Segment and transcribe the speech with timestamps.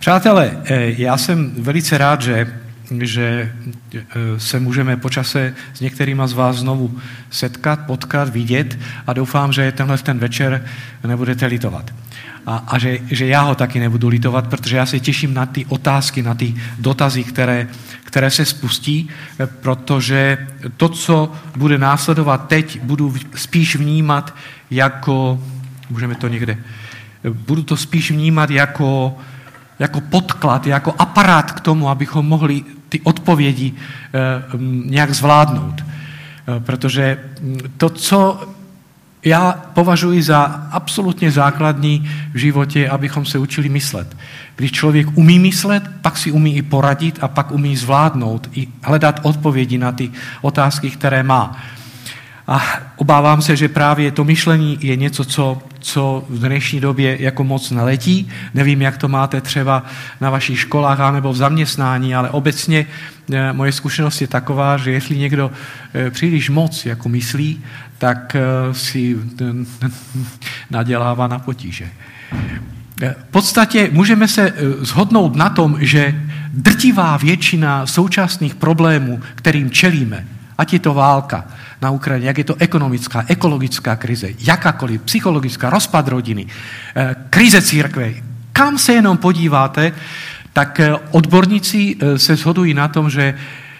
[0.00, 0.62] Přátelé,
[0.96, 2.60] já jsem velice rád, že
[3.00, 3.52] že
[4.38, 6.98] se můžeme počase s některýma z vás znovu
[7.30, 10.64] setkat, potkat, vidět a doufám, že tenhle ten večer
[11.06, 11.90] nebudete litovat.
[12.46, 15.66] A, a že, že já ho taky nebudu litovat, protože já se těším na ty
[15.66, 17.68] otázky, na ty dotazy, které,
[18.04, 19.08] které se spustí,
[19.60, 20.46] protože
[20.76, 24.34] to, co bude následovat teď, budu spíš vnímat
[24.70, 25.44] jako,
[25.90, 26.58] můžeme to někde,
[27.46, 29.18] budu to spíš vnímat jako,
[29.80, 35.80] jako podklad, jako aparát k tomu, abychom mohli ty odpovědi eh, nějak zvládnout.
[35.80, 37.18] Eh, protože
[37.76, 38.48] to, co
[39.24, 44.16] já považuji za absolutně základní v životě, abychom se učili myslet.
[44.56, 49.20] Když člověk umí myslet, pak si umí i poradit a pak umí zvládnout i hledat
[49.22, 50.10] odpovědi na ty
[50.42, 51.56] otázky, které má.
[52.50, 52.62] A
[52.96, 57.70] obávám se, že právě to myšlení je něco, co, co v dnešní době jako moc
[57.70, 58.28] neletí.
[58.54, 59.84] Nevím, jak to máte třeba
[60.20, 62.86] na vašich školách nebo v zaměstnání, ale obecně
[63.32, 65.50] eh, moje zkušenost je taková, že jestli někdo
[65.94, 67.64] eh, příliš moc jako myslí,
[67.98, 69.16] tak eh, si
[70.70, 71.88] nadělává na potíže.
[73.00, 80.26] V podstatě můžeme se zhodnout na tom, že drtivá většina současných problémů, kterým čelíme,
[80.58, 81.44] ať je to válka,
[81.82, 86.46] na Ukrajině, jak je to ekonomická, ekologická krize, jakákoliv, psychologická, rozpad rodiny,
[86.96, 88.12] eh, krize církve.
[88.52, 89.92] Kam se jenom podíváte,
[90.52, 93.34] tak eh, odborníci eh, se shodují na tom, že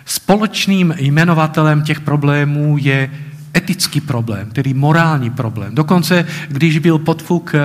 [0.05, 3.11] společným jmenovatelem těch problémů je
[3.57, 5.75] etický problém, tedy morální problém.
[5.75, 7.59] Dokonce, když byl podfuk eh,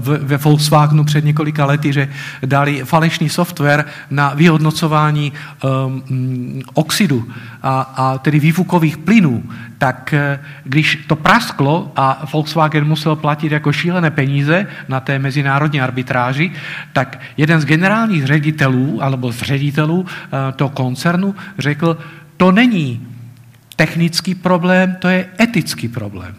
[0.00, 2.08] ve Volkswagenu před několika lety, že
[2.44, 7.28] dali falešný software na vyhodnocování um, oxidu
[7.62, 9.42] a, a tedy výfukových plynů,
[9.78, 15.80] tak eh, když to prasklo a Volkswagen musel platit jako šílené peníze na té mezinárodní
[15.80, 16.52] arbitráži,
[16.92, 21.98] tak jeden z generálních ředitelů alebo z ředitelů eh, toho koncernu řekl,
[22.36, 23.09] to není
[23.80, 26.34] technický problém, to je etický problém.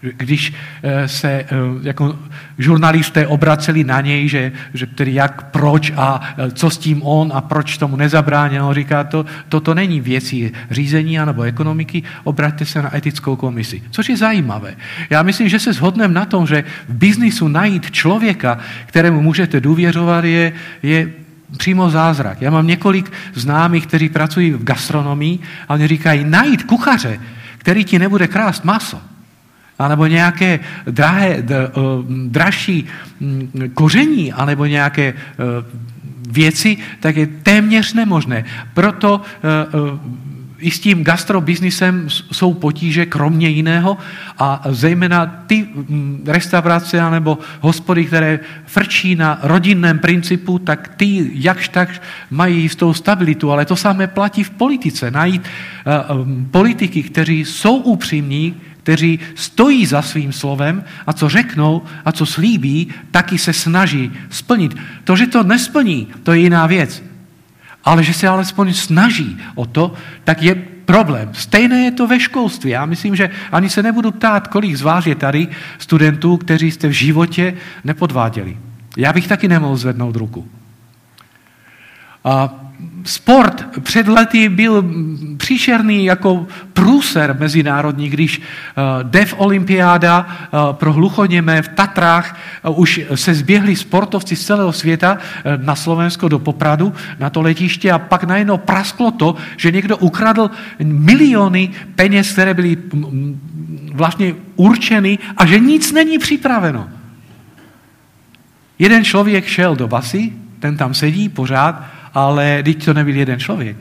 [0.00, 1.46] Když eh, se eh,
[1.82, 2.18] jako
[2.58, 7.32] žurnalisté obraceli na něj, že, že tedy jak, proč a eh, co s tím on
[7.34, 12.82] a proč tomu nezabránil, on říká, to, toto není věcí řízení anebo ekonomiky, obraťte se
[12.82, 13.82] na etickou komisi.
[13.90, 14.74] Což je zajímavé.
[15.10, 20.24] Já myslím, že se shodneme na tom, že v biznisu najít člověka, kterému můžete důvěřovat,
[20.24, 21.12] je, je
[21.56, 22.42] přímo zázrak.
[22.42, 27.20] Já mám několik známých, kteří pracují v gastronomii a oni říkají, najít kuchaře,
[27.58, 29.00] který ti nebude krást maso,
[29.78, 31.44] anebo nějaké drahé,
[32.26, 32.86] dražší
[33.20, 35.14] mm, koření, anebo nějaké e,
[36.30, 38.44] věci, tak je téměř nemožné.
[38.74, 40.22] Proto e, e,
[40.62, 43.98] i s tím gastrobiznisem jsou potíže kromě jiného
[44.38, 51.68] a zejména ty mm, restaurace nebo hospody, které frčí na rodinném principu, tak ty jakž
[51.68, 55.10] tak mají jistou stabilitu, ale to samé platí v politice.
[55.10, 61.82] Najít uh, um, politiky, kteří jsou upřímní, kteří stojí za svým slovem a co řeknou
[62.04, 64.76] a co slíbí, taky se snaží splnit.
[65.04, 67.11] To, že to nesplní, to je jiná věc
[67.84, 69.94] ale že se alespoň snaží o to,
[70.24, 70.54] tak je
[70.84, 71.30] problém.
[71.32, 72.70] Stejné je to ve školství.
[72.70, 75.48] Já myslím, že ani se nebudu ptát, kolik z vás je tady
[75.78, 77.54] studentů, kteří jste v životě
[77.84, 78.56] nepodváděli.
[78.96, 80.48] Já bych taky nemohl zvednout ruku.
[82.24, 82.54] A
[83.04, 84.84] sport před lety byl
[85.36, 93.00] příšerný jako průser mezinárodní, když eh, DEF olympiáda eh, pro hluchoněmé v Tatrách eh, už
[93.14, 95.18] se zběhli sportovci z celého světa
[95.56, 100.50] na Slovensko do Popradu, na to letiště a pak najednou prasklo to, že někdo ukradl
[100.82, 102.76] miliony peněz, které byly
[103.92, 106.88] vlastně určeny a že nic není připraveno.
[108.78, 111.84] Jeden člověk šel do basy, ten tam sedí pořád
[112.14, 113.76] ale teď to nebyl jeden člověk.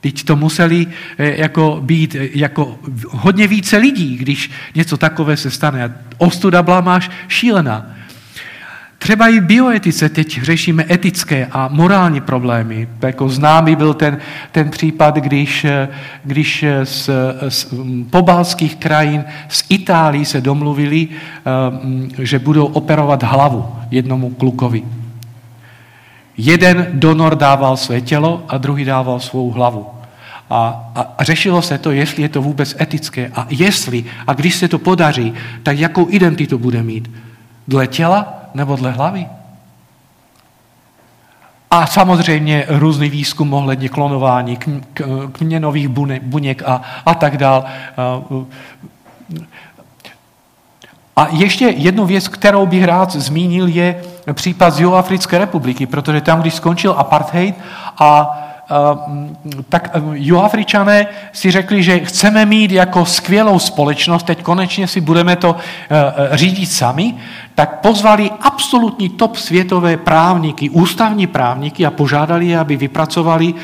[0.00, 0.86] Teď to museli
[1.18, 5.94] eh, jako být eh, jako hodně více lidí, když něco takové se stane.
[6.18, 7.86] Ostuda blamáš šílená.
[8.98, 12.88] Třeba i bioetice teď řešíme etické a morální problémy.
[13.02, 14.18] Jako známý byl ten,
[14.52, 15.88] ten případ, když, eh,
[16.24, 17.10] když z,
[17.48, 17.74] z
[18.10, 21.08] pobalských krajin z Itálii se domluvili,
[22.18, 24.82] že budou operovat hlavu jednomu klukovi.
[26.38, 29.86] Jeden donor dával své tělo a druhý dával svou hlavu.
[30.50, 34.54] A, a, a řešilo se to, jestli je to vůbec etické a jestli, a když
[34.54, 37.10] se to podaří, tak jakou identitu bude mít.
[37.68, 39.26] Dle těla nebo dle hlavy?
[41.70, 44.58] A samozřejmě různý výzkum ohledně klonování,
[45.32, 45.88] kměnových
[46.22, 47.64] buněk a, a tak dál.
[51.16, 54.02] A ještě jednu věc, kterou bych rád zmínil, je
[54.32, 57.54] případ z Jihoafrické republiky, protože tam, když skončil apartheid
[57.98, 58.38] a
[59.68, 65.56] tak Jihoafričané si řekli, že chceme mít jako skvělou společnost, teď konečně si budeme to
[66.32, 67.14] řídit sami,
[67.54, 73.54] tak pozvali absolutní top světové právníky, ústavní právníky a požádali je, aby vypracovali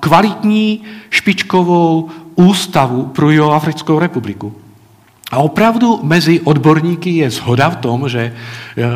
[0.00, 0.80] kvalitní
[1.10, 4.59] špičkovou ústavu pro Jihoafrickou republiku.
[5.30, 8.32] A opravdu mezi odborníky je zhoda v tom, že e,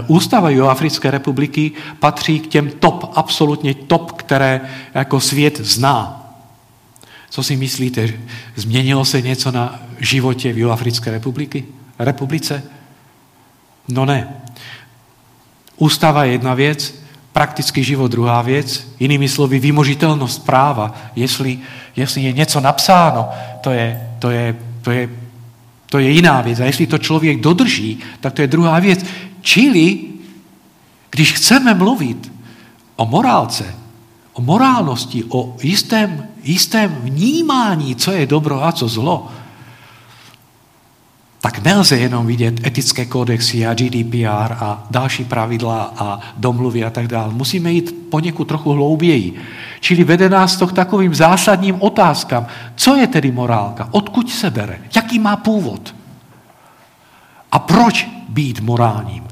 [0.06, 4.60] Ústava Jihoafrické republiky patří k těm top, absolutně top, které
[4.94, 6.20] jako svět zná.
[7.31, 8.08] Co si myslíte,
[8.56, 11.64] změnilo se něco na životě v Jihoafrické republiky?
[11.98, 12.62] republice?
[13.88, 14.28] No ne.
[15.76, 16.94] Ústava je jedna věc,
[17.32, 20.94] praktický život druhá věc, jinými slovy vymožitelnost práva.
[21.16, 21.58] Jestli,
[21.96, 23.28] jestli je něco napsáno,
[23.60, 25.08] to je, to je, to je
[25.94, 26.61] to je jiná věc.
[26.61, 29.06] A jestli to člověk dodrží, tak to je druhá věc.
[29.41, 29.99] Čili,
[31.11, 32.32] když chceme mluvit
[32.96, 33.75] o morálce,
[34.32, 39.31] o morálnosti, o jistém, jistém vnímání, co je dobro a co zlo,
[41.44, 47.08] tak nelze jenom vidět etické kodexy a GDPR a další pravidla a domluvy a tak
[47.08, 47.35] dále.
[47.35, 49.35] Musíme jít poněkud trochu hlouběji.
[49.81, 52.46] Čili vede nás to k takovým zásadním otázkám.
[52.76, 53.88] Co je tedy morálka?
[53.91, 54.79] Odkud se bere?
[54.96, 55.94] Jaký má původ?
[57.52, 59.25] A proč být morálním?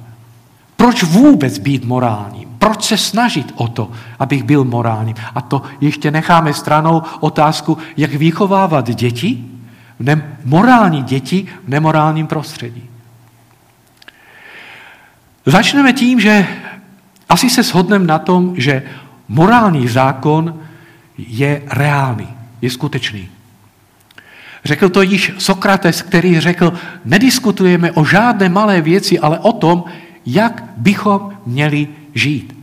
[0.77, 2.49] Proč vůbec být morálním?
[2.59, 5.17] Proč se snažit o to, abych byl morálním?
[5.35, 9.52] A to ještě necháme stranou otázku, jak vychovávat děti,
[10.03, 12.89] ne, morální děti v nemorálním prostředí.
[15.47, 16.47] Začneme tím, že
[17.29, 18.83] asi se shodneme na tom, že
[19.29, 20.61] morální zákon
[21.19, 22.29] je reálný,
[22.63, 23.29] je skutečný.
[24.65, 26.73] Řekl to již Sokrates, který řekl,
[27.05, 29.85] nediskutujeme o žádné malé věci, ale o tom,
[30.27, 32.57] jak bychom měli žít.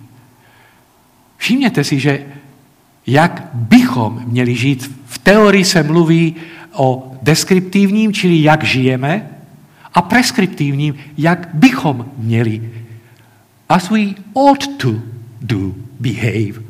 [1.38, 2.26] Všimněte si, že
[3.08, 4.92] jak bychom měli žít.
[5.06, 6.36] V teorii se mluví
[6.72, 9.30] o deskriptivním, čili jak žijeme,
[9.94, 12.72] a preskriptivním, jak bychom měli.
[13.70, 14.00] As we
[14.34, 14.96] ought to
[15.42, 16.62] do, behave.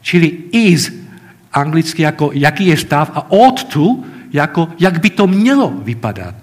[0.00, 0.92] Čili is,
[1.52, 3.98] anglicky jako jaký je stav, a ought to,
[4.32, 6.34] jako jak by to mělo vypadat.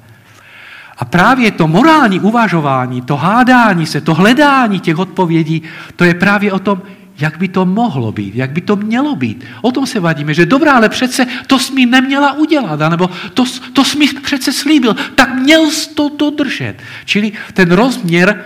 [0.98, 5.62] A právě to morální uvažování, to hádání se, to hledání těch odpovědí,
[5.96, 6.82] to je právě o tom,
[7.18, 9.46] jak by to mohlo být, jak by to mělo být.
[9.62, 13.84] O tom se vadíme, že dobrá, ale přece to jsi neměla udělat, anebo to, to
[13.84, 16.76] jsi mi přece slíbil, tak měl jsi to dodržet.
[17.06, 18.46] Čili ten rozměr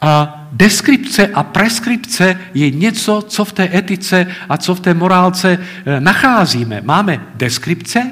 [0.00, 5.58] a deskripce a preskripce je něco, co v té etice a co v té morálce
[5.86, 6.80] e, nacházíme.
[6.84, 8.10] Máme deskripce,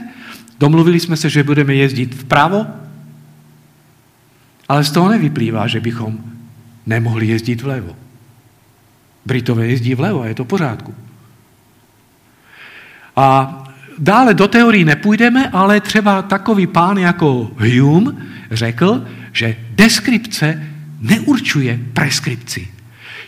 [0.58, 2.66] domluvili jsme se, že budeme jezdit vpravo,
[4.68, 6.18] ale z toho nevyplývá, že bychom
[6.86, 8.01] nemohli jezdit vlevo.
[9.26, 10.94] Britové jezdí vlevo a je to pořádku.
[13.16, 13.58] A
[13.98, 18.12] dále do teorii nepůjdeme, ale třeba takový pán jako Hume
[18.50, 20.66] řekl, že deskripce
[21.00, 22.68] neurčuje preskripci.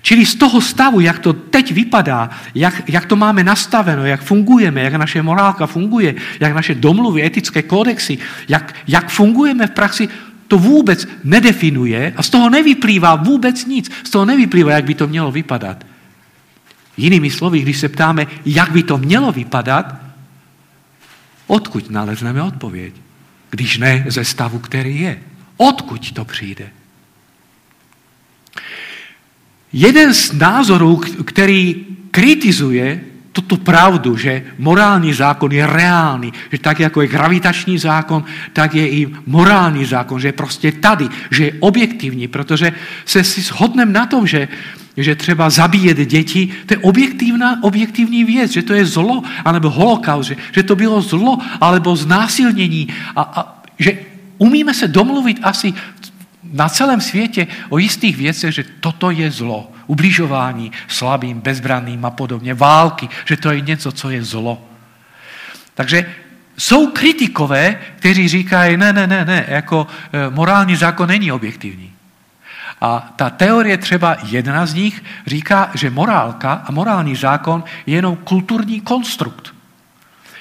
[0.04, 4.80] Čili z toho stavu, jak to teď vypadá, jak, jak to máme nastaveno, jak fungujeme,
[4.80, 8.18] jak naše morálka funguje, jak naše domluvy, etické kodexy,
[8.48, 10.08] jak, jak fungujeme v praxi,
[10.48, 13.90] to vůbec nedefinuje a z toho nevyplývá vůbec nic.
[14.04, 15.86] Z toho nevyplývá, jak by to mělo vypadat.
[16.96, 19.94] Jinými slovy, když se ptáme, jak by to mělo vypadat,
[21.46, 22.94] odkud nalezneme odpověď?
[23.50, 25.22] Když ne ze stavu, který je.
[25.56, 26.70] Odkud to přijde?
[29.72, 33.00] Jeden z názorů, který kritizuje
[33.34, 38.86] tuto pravdu, že morální zákon je reálný, že tak jako je gravitační zákon, tak je
[38.88, 42.72] i morální zákon, že je prostě tady, že je objektivní, protože
[43.04, 44.48] se si shodneme na tom, že,
[44.96, 50.28] že třeba zabíjet děti, to je objektivná, objektivní věc, že to je zlo, anebo holokaust,
[50.30, 52.86] že, že to bylo zlo, alebo znásilnění
[53.16, 53.98] a, a že
[54.38, 55.74] umíme se domluvit asi
[56.52, 59.73] na celém světě o jistých věcech, že toto je zlo.
[59.86, 62.54] Ubližování slabým, bezbranným a podobně.
[62.54, 64.62] Války, že to je něco, co je zlo.
[65.74, 66.06] Takže
[66.58, 71.92] jsou kritikové, kteří říkají, ne, ne, ne, ne, jako e, morální zákon není objektivní.
[72.80, 78.16] A ta teorie, třeba jedna z nich, říká, že morálka a morální zákon je jenom
[78.16, 79.54] kulturní konstrukt.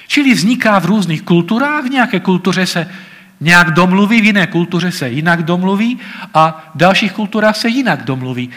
[0.08, 2.90] Čili vzniká v různých kulturách, v nějaké kultuře se
[3.40, 5.98] nějak domluví, v jiné kultuře se jinak domluví
[6.34, 8.50] a v dalších kulturách se jinak domluví.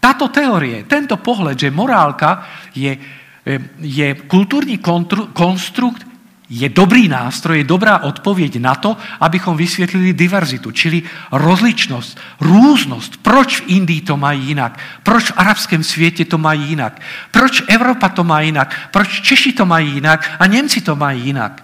[0.00, 2.96] Tato teorie, tento pohled, že morálka je,
[3.80, 4.80] je kulturní
[5.32, 6.08] konstrukt,
[6.50, 11.02] je dobrý nástroj, je dobrá odpověď na to, abychom vysvětlili diverzitu, čili
[11.32, 13.16] rozličnost, různost.
[13.22, 14.78] Proč v Indii to mají jinak?
[15.02, 17.00] Proč v arabském světě to mají jinak?
[17.30, 18.88] Proč Evropa to má jinak?
[18.90, 21.62] Proč Češi to mají jinak a Němci to mají jinak?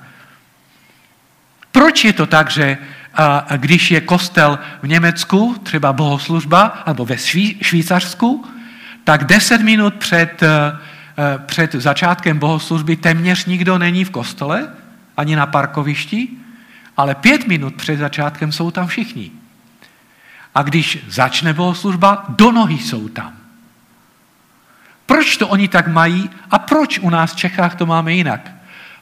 [1.72, 2.78] Proč je to tak, že
[3.16, 7.18] a když je kostel v Německu, třeba bohoslužba, nebo ve
[7.62, 8.44] Švýcarsku,
[9.04, 10.78] tak deset minut před, eh,
[11.46, 14.68] před začátkem bohoslužby téměř nikdo není v kostele,
[15.16, 16.28] ani na parkovišti,
[16.96, 19.30] ale pět minut před začátkem jsou tam všichni.
[20.54, 23.32] A když začne bohoslužba, do nohy jsou tam.
[25.06, 28.55] Proč to oni tak mají a proč u nás v Čechách to máme jinak?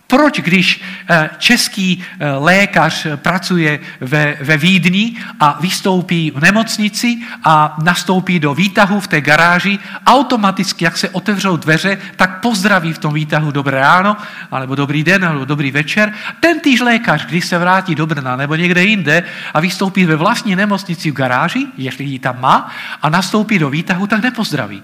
[0.07, 7.77] Proč, když eh, český eh, lékař pracuje ve, ve Vídni a vystoupí v nemocnici a
[7.83, 13.15] nastoupí do výtahu v té garáži, automaticky, jak se otevřou dveře, tak pozdraví v tom
[13.15, 14.17] výtahu dobré ráno,
[14.51, 16.13] alebo dobrý den, nebo dobrý večer.
[16.41, 19.23] Ten týž lékař, když se vrátí do Brna nebo někde jinde
[19.55, 22.71] a vystoupí ve vlastní nemocnici v garáži, jestli ji tam má,
[23.03, 24.83] a nastoupí do výtahu, tak nepozdraví.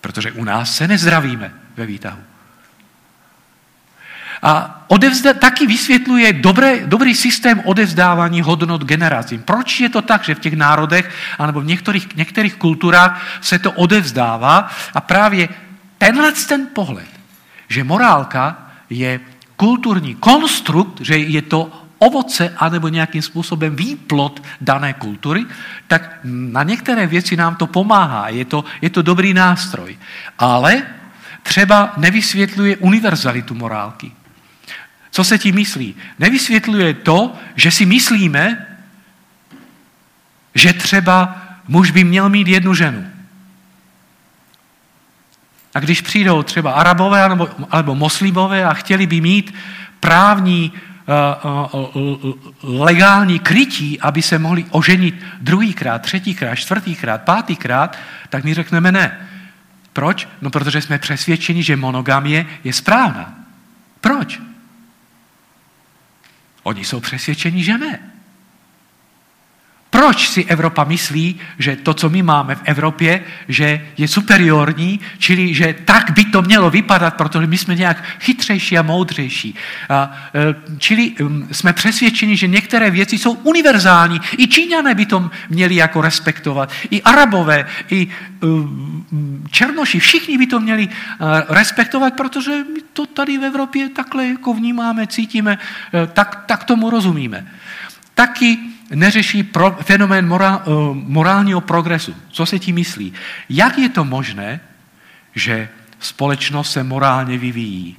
[0.00, 2.31] Protože u nás se nezdravíme ve výtahu.
[4.42, 9.42] A odevzda, taky vysvětluje dobré, dobrý systém odevzdávání hodnot generacím.
[9.42, 13.72] Proč je to tak, že v těch národech anebo v některých, některých kulturách se to
[13.72, 15.48] odevzdává a právě
[15.98, 17.08] tenhle ten pohled,
[17.68, 19.20] že morálka je
[19.56, 25.46] kulturní konstrukt, že je to ovoce anebo nějakým způsobem výplot dané kultury,
[25.86, 28.28] tak na některé věci nám to pomáhá.
[28.28, 29.98] Je to, je to dobrý nástroj.
[30.38, 30.82] Ale
[31.42, 34.12] třeba nevysvětluje univerzalitu morálky.
[35.12, 35.94] Co se tím myslí?
[36.18, 38.66] Nevysvětluje to, že si myslíme,
[40.54, 41.36] že třeba
[41.68, 43.06] muž by měl mít jednu ženu.
[45.74, 49.54] A když přijdou třeba arabové alebo, alebo muslimové a chtěli by mít
[50.00, 50.72] právní,
[51.72, 58.92] uh, uh, legální krytí, aby se mohli oženit druhýkrát, třetíkrát, čtvrtýkrát, pátýkrát, tak my řekneme
[58.92, 59.28] ne.
[59.92, 60.28] Proč?
[60.40, 63.34] No protože jsme přesvědčeni, že monogamie je správná.
[64.00, 64.40] Proč?
[66.62, 68.11] Oni jsou přesvědčeni, že ne.
[69.92, 75.54] Proč si Evropa myslí, že to, co my máme v Evropě, že je superiorní, čili
[75.54, 79.54] že tak by to mělo vypadat, protože my jsme nějak chytřejší a moudřejší.
[79.54, 80.08] E,
[80.78, 81.12] čili
[81.52, 84.20] jsme přesvědčeni, že některé věci jsou univerzální.
[84.38, 86.72] I Číňané by to měli jako respektovat.
[86.90, 88.08] I Arabové, i
[88.40, 90.94] um, Černoši, všichni by to měli uh,
[91.48, 95.58] respektovat, protože my to tady v Evropě takhle jako vnímáme, cítíme,
[96.12, 97.46] tak, tak tomu rozumíme.
[98.14, 102.14] Taky neřeší pro, fenomén morál, uh, morálního progresu.
[102.28, 103.12] Co se tím myslí?
[103.48, 104.60] Jak je to možné,
[105.34, 105.68] že
[106.00, 107.96] společnost se morálně vyvíjí?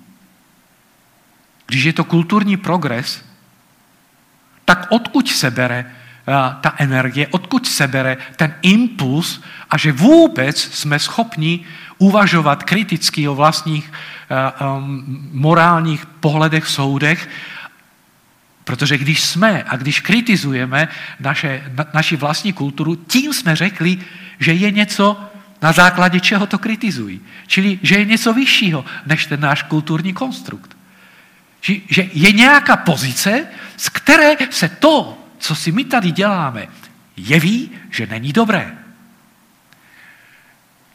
[1.66, 3.26] Když je to kulturní progres,
[4.66, 10.62] tak odkud se bere uh, ta energie, odkud se bere ten impuls a že vůbec
[10.62, 11.66] jsme schopni
[11.98, 13.92] uvažovat kriticky o vlastních
[14.78, 17.30] um, morálních pohledech, soudech
[18.64, 20.88] Protože když jsme a když kritizujeme
[21.20, 23.98] naše, na, naši vlastní kulturu, tím jsme řekli,
[24.40, 25.30] že je něco,
[25.62, 27.22] na základě čeho to kritizují.
[27.48, 30.78] Čili, že je něco vyššího než ten náš kulturní konstrukt.
[31.90, 36.68] Že je nějaká pozice, z které se to, co si my tady děláme,
[37.18, 38.78] jeví, že není dobré.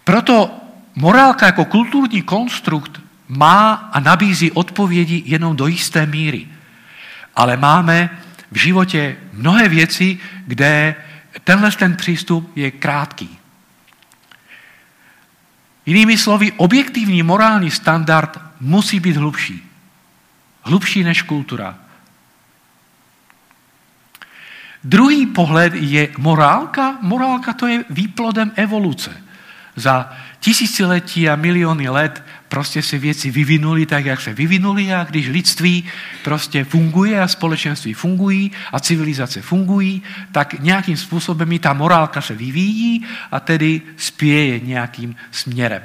[0.04, 0.60] Proto
[0.94, 6.48] morálka jako kulturní konstrukt má a nabízí odpovědi jenom do jisté míry
[7.38, 8.10] ale máme
[8.50, 10.94] v životě mnohé věci, kde
[11.44, 13.38] tenhle ten přístup je krátký.
[15.86, 19.70] Jinými slovy, objektivní morální standard musí být hlubší.
[20.62, 21.78] Hlubší než kultura.
[24.84, 26.98] Druhý pohled je morálka.
[27.02, 29.22] Morálka to je výplodem evoluce.
[29.76, 35.28] Za tisíciletí a miliony let prostě se věci vyvinuly tak, jak se vyvinuly a když
[35.28, 35.84] lidství
[36.24, 40.02] prostě funguje a společenství fungují a civilizace fungují,
[40.32, 45.82] tak nějakým způsobem i ta morálka se vyvíjí a tedy spěje nějakým směrem.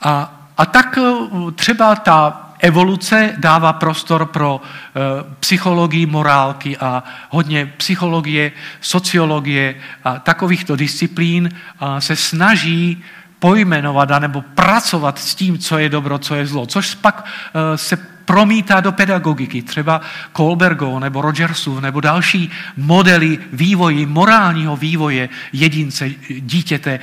[0.00, 5.00] A, a tak eh, třeba ta evoluce dává prostor pro e,
[5.40, 9.74] psychologii morálky a hodně psychologie, sociologie
[10.04, 11.50] a takovýchto disciplín
[11.80, 13.04] a se snaží
[13.38, 16.66] pojmenovat nebo pracovat s tím, co je dobro, co je zlo.
[16.66, 17.24] Což pak
[17.54, 20.00] eh, se promítá do pedagogiky, třeba
[20.32, 26.90] Kohlbergov nebo Rogersův nebo další modely vývoji, morálního vývoje jedince, dítěte.
[26.90, 27.00] Eh,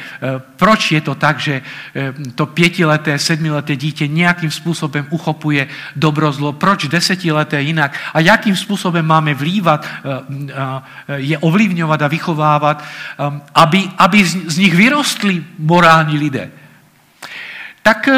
[0.56, 1.62] proč je to tak, že
[1.96, 8.56] eh, to pětileté, sedmileté dítě nějakým způsobem uchopuje dobro zlo, proč desetileté jinak a jakým
[8.56, 9.88] způsobem máme vlívat,
[11.16, 12.84] je ovlivňovat a vychovávat,
[13.56, 16.52] aby, aby z nich vyrostli morální lidé.
[17.82, 18.10] Tak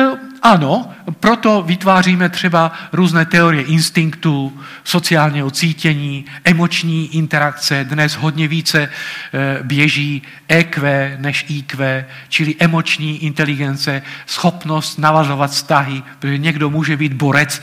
[0.45, 7.83] ano, proto vytváříme třeba různé teorie instinktů, sociálního cítění, emoční interakce.
[7.83, 8.89] Dnes hodně více
[9.33, 17.13] eh, běží EQ než IQ, čili emoční inteligence, schopnost navazovat vztahy, protože někdo může být
[17.13, 17.61] borec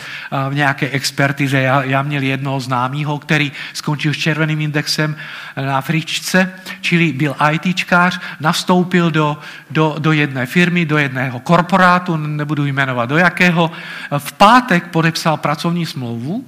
[0.48, 1.60] v nějaké expertize.
[1.60, 5.16] Já, já měl jednoho známého, který skončil s červeným indexem
[5.56, 9.38] na fričce, čili byl ITčkář, nastoupil do,
[9.70, 13.70] do, do jedné firmy, do jedného korporátu, nebudu jmenovat do jakého,
[14.18, 16.44] v pátek podepsal pracovní smlouvu,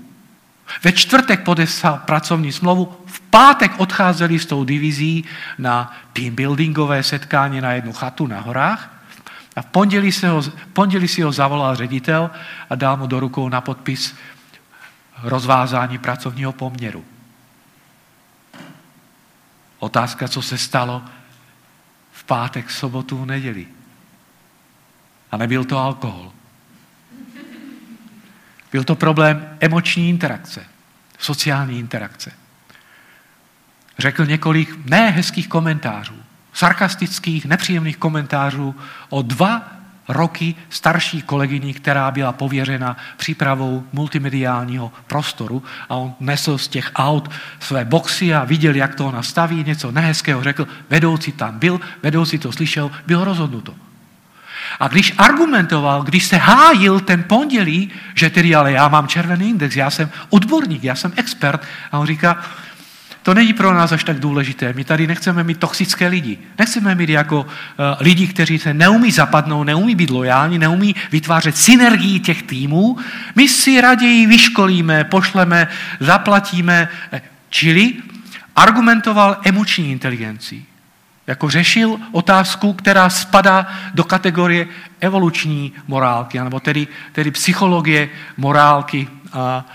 [0.83, 5.25] ve čtvrtek podepsal pracovní smlouvu, v pátek odcházeli s tou divizí
[5.59, 8.91] na teambuildingové setkání na jednu chatu na horách
[9.57, 12.31] a v pondělí, se ho, pondělí si ho zavolal ředitel
[12.71, 14.15] a dal mu do rukou na podpis
[15.23, 17.05] rozvázání pracovního poměru.
[19.79, 21.03] Otázka, co se stalo
[22.13, 23.67] v pátek, sobotu, neděli.
[25.35, 26.33] A nebyl to alkohol.
[28.73, 30.65] Byl to problém emoční interakce,
[31.19, 32.33] sociální interakce.
[33.99, 36.15] Řekl několik ne hezkých komentářů,
[36.53, 38.75] sarkastických, nepříjemných komentářů
[39.09, 39.73] o dva
[40.09, 47.31] roky starší kolegyni, která byla pověřena přípravou multimediálního prostoru a on nesl z těch aut
[47.61, 52.39] své boxy a viděl, jak to ona staví, něco nehezkého řekl, vedoucí tam byl, vedoucí
[52.39, 53.75] to slyšel, bylo rozhodnuto.
[54.81, 59.77] A když argumentoval, když se hájil ten pondělí, že tedy ale já mám červený index,
[59.77, 61.63] já jsem odborník, já jsem expert,
[61.93, 62.45] a on říká,
[63.25, 64.73] to není pro nás až tak důležité.
[64.73, 66.39] My tady nechceme mít toxické lidi.
[66.59, 67.47] Nechceme mít jako uh,
[68.01, 72.99] lidi, kteří se neumí zapadnout, neumí být lojální, neumí vytvářet synergii těch týmů.
[73.35, 75.69] My si raději vyškolíme, pošleme,
[76.01, 76.89] zaplatíme.
[77.49, 77.95] Čili
[78.57, 80.67] argumentoval emoční inteligencí.
[81.27, 84.67] Jako řešil otázku, která spadá do kategorie
[85.01, 89.09] evoluční morálky, nebo tedy, tedy psychologie morálky.
[89.33, 89.67] A,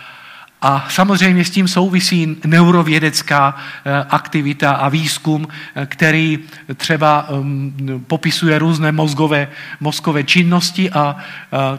[0.62, 6.40] a samozřejmě s tím souvisí neurovědecká e, aktivita a výzkum, e, který
[6.78, 7.28] třeba
[8.08, 9.48] popisuje různé mozgové,
[9.80, 11.16] mozkové činnosti a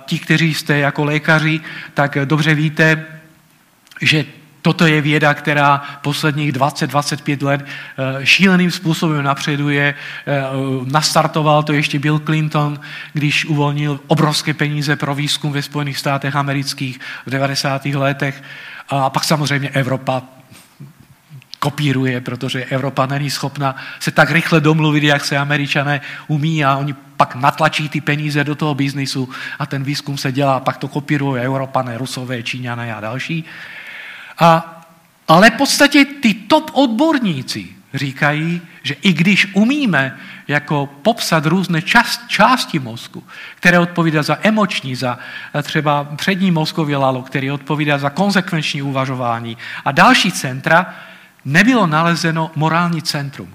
[0.07, 1.61] ti, kteří jste jako lékaři,
[1.95, 3.07] tak dobře víte,
[4.01, 4.25] že
[4.63, 9.95] Toto je věda, která posledních 20-25 let eh, šíleným způsobem napředuje.
[10.27, 10.43] Eh,
[10.85, 12.81] nastartoval to ještě Bill Clinton,
[13.13, 17.85] když uvolnil obrovské peníze pro výzkum ve Spojených státech amerických v 90.
[17.85, 18.43] letech.
[18.89, 20.23] A pak samozřejmě Evropa
[21.59, 26.95] kopíruje, protože Evropa není schopna se tak rychle domluvit, jak se američané umí a oni
[27.17, 31.43] pak natlačí ty peníze do toho biznisu a ten výzkum se dělá, pak to kopírují
[31.43, 33.45] Evropané, Rusové, Číňané a další.
[34.41, 34.83] A,
[35.29, 42.21] ale v podstatě ty top odborníci říkají, že i když umíme jako popsat různé část,
[42.29, 43.25] části mozku,
[43.57, 45.19] které odpovídá za emoční, za
[45.55, 50.95] eh, třeba přední mozkový lalo, který odpovídá za konsekvenční uvažování a další centra,
[51.45, 53.55] nebylo nalezeno morální centrum.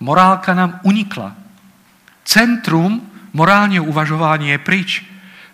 [0.00, 1.32] Morálka nám unikla.
[2.24, 5.04] Centrum morálního uvažování je pryč.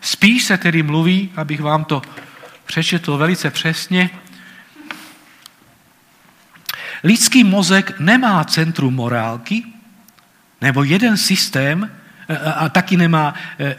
[0.00, 2.02] Spíš se tedy mluví, abych vám to
[2.66, 4.11] přečetl velice přesně.
[7.05, 9.64] Lidský mozek nemá centrum morálky,
[10.61, 11.90] nebo jeden systém,
[12.57, 13.77] a taky nemá, e, e,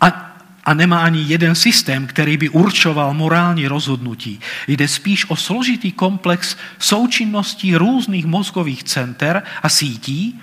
[0.00, 4.40] a, a nemá ani jeden systém, který by určoval morální rozhodnutí.
[4.68, 10.40] Jde spíš o složitý komplex součinností různých mozkových center a sítí,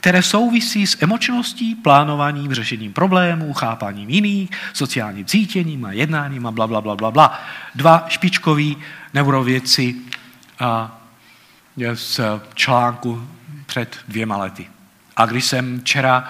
[0.00, 6.66] které souvisí s emočností, plánováním, řešením problémů, chápáním jiných, sociálním cítěním a jednáním a bla,
[6.66, 7.42] bla, bla, bla, bla.
[7.74, 8.76] Dva špičkoví
[9.14, 9.94] neurovědci
[10.58, 11.00] a
[11.94, 12.20] z
[12.54, 13.28] článku
[13.66, 14.68] před dvěma lety.
[15.16, 16.28] A když jsem včera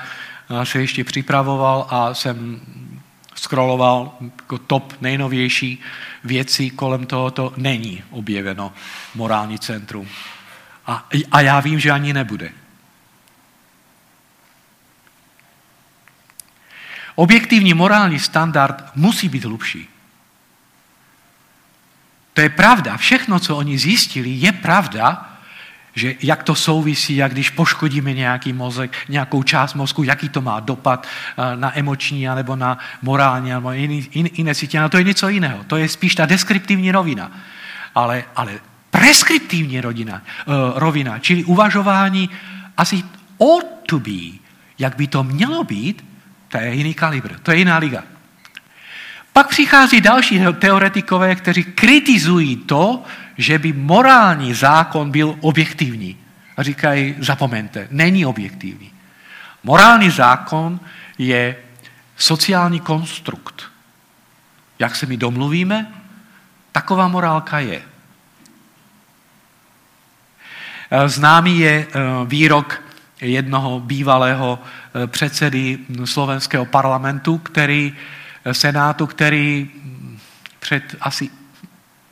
[0.65, 2.61] se ještě připravoval a jsem
[3.35, 5.79] scrolloval jako top nejnovější
[6.25, 8.73] věci kolem tohoto, není objeveno
[9.15, 10.09] morální centrum.
[10.87, 12.51] A, a já vím, že ani nebude.
[17.21, 19.89] Objektivní morální standard musí být hlubší.
[22.33, 22.97] To je pravda.
[22.97, 25.37] Všechno, co oni zjistili, je pravda,
[25.95, 30.61] že jak to souvisí, jak když poškodíme nějaký mozek, nějakou část mozku, jaký to má
[30.61, 34.81] dopad eh, na emoční, nebo na morální, nebo jiný, jiné cítě.
[34.81, 35.65] No to je něco jiného.
[35.65, 37.33] To je spíš ta deskriptivní rovina.
[37.95, 42.31] Ale, ale preskriptivní rodina, uh, rovina, čili uvažování
[42.77, 43.03] asi
[43.39, 44.41] ought to be,
[44.79, 46.10] jak by to mělo být,
[46.51, 48.03] to je jiný kalibr, to je jiná liga.
[49.33, 53.03] Pak přichází další teoretikové, kteří kritizují to,
[53.39, 56.17] že by morální zákon byl objektivní.
[56.57, 58.93] A říkají, zapomeňte, není objektivní.
[59.63, 60.81] Morální zákon
[61.19, 61.57] je
[62.17, 63.63] sociální konstrukt.
[64.79, 65.87] Jak se my domluvíme,
[66.73, 67.83] taková morálka je.
[71.07, 72.83] Známý je eh, výrok
[73.21, 77.93] jednoho bývalého eh, předsedy slovenského parlamentu, který,
[78.45, 79.71] eh, senátu, který
[80.61, 81.31] před asi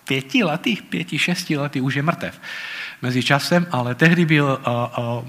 [0.05, 2.40] pěti lety, pěti, šesti lety už je mrtev
[3.03, 5.25] mezi časem, ale tehdy byl uh, uh,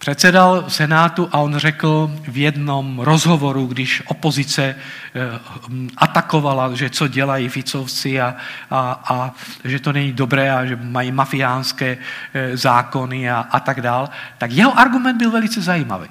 [0.00, 7.48] předsedal Senátu a on řekl v jednom rozhovoru, když opozice uh, atakovala, že co dělají
[7.48, 8.36] Ficovci a,
[8.70, 9.34] a, a
[9.64, 14.08] že to není dobré a že mají mafiánské uh, zákony a, a tak dál,
[14.38, 16.08] tak jeho argument byl velice zajímavý.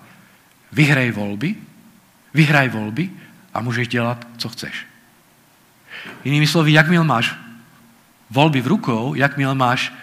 [0.72, 1.56] Vyhrej volby,
[2.34, 3.10] vyhraj volby
[3.54, 4.86] a můžeš dělat, co chceš.
[6.24, 7.36] Jinými slovy, jakmile máš
[8.30, 9.94] volby v rukou, jakmile máš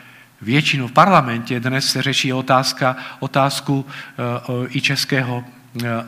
[0.40, 3.86] většinu v parlamentě, dnes se řeší otázka, otázku
[4.58, 5.44] uh, i českého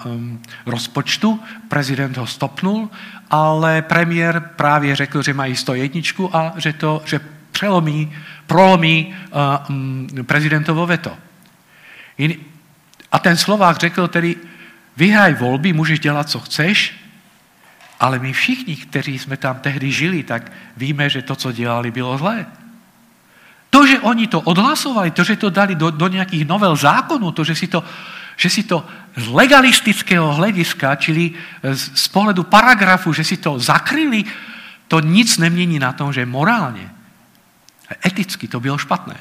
[0.04, 2.90] um, rozpočtu, prezident ho stopnul,
[3.30, 6.00] ale premiér právě řekl, že mají 101
[6.32, 7.20] a že to, že
[7.52, 8.12] přelomí,
[8.46, 9.14] prolomí
[9.68, 11.16] um, prezidentovo veto.
[13.12, 14.36] a ten Slovák řekl tedy,
[14.96, 16.94] vyhraj volby, můžeš dělat, co chceš,
[18.00, 22.18] ale my všichni, kteří jsme tam tehdy žili, tak víme, že to, co dělali, bylo
[22.18, 22.46] zlé.
[23.70, 27.44] To, že oni to odhlasovali, to, že to dali do, do nějakých novel zákonů, to,
[27.44, 27.84] že si to,
[28.36, 34.24] že si to z legalistického hlediska, čili z, z pohledu paragrafu, že si to zakryli,
[34.88, 36.90] to nic nemění na tom, že morálně,
[38.06, 39.16] eticky to bylo špatné.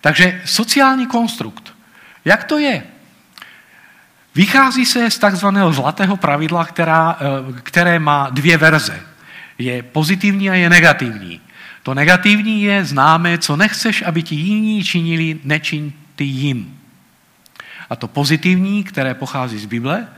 [0.00, 1.74] Takže sociální konstrukt.
[2.24, 2.82] Jak to je?
[4.34, 9.00] Vychází se z takzvaného zlatého pravidla, která, eh, které má dvě verze.
[9.58, 11.40] Je pozitivní a je negativní.
[11.88, 16.80] To negativní je známé, co nechceš, aby ti jiní činili, nečiň ty jim.
[17.90, 20.08] A to pozitivní, které pochází z Bible,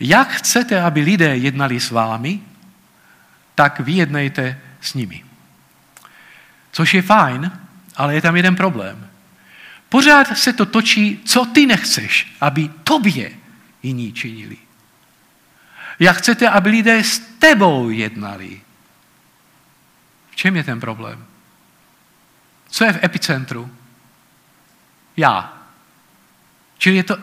[0.00, 2.40] jak chcete, aby lidé jednali s vámi,
[3.54, 5.24] tak vyjednejte s nimi.
[6.72, 7.52] Což je fajn,
[7.96, 9.06] ale je tam jeden problém.
[9.88, 13.30] Pořád se to točí, co ty nechceš, aby tobě
[13.82, 14.56] jiní činili.
[15.98, 18.65] Jak chcete, aby lidé s tebou jednali?
[20.36, 21.24] Čem je ten problém?
[22.68, 23.70] Co je v epicentru?
[25.16, 25.52] Já.
[26.78, 27.16] Čili je to,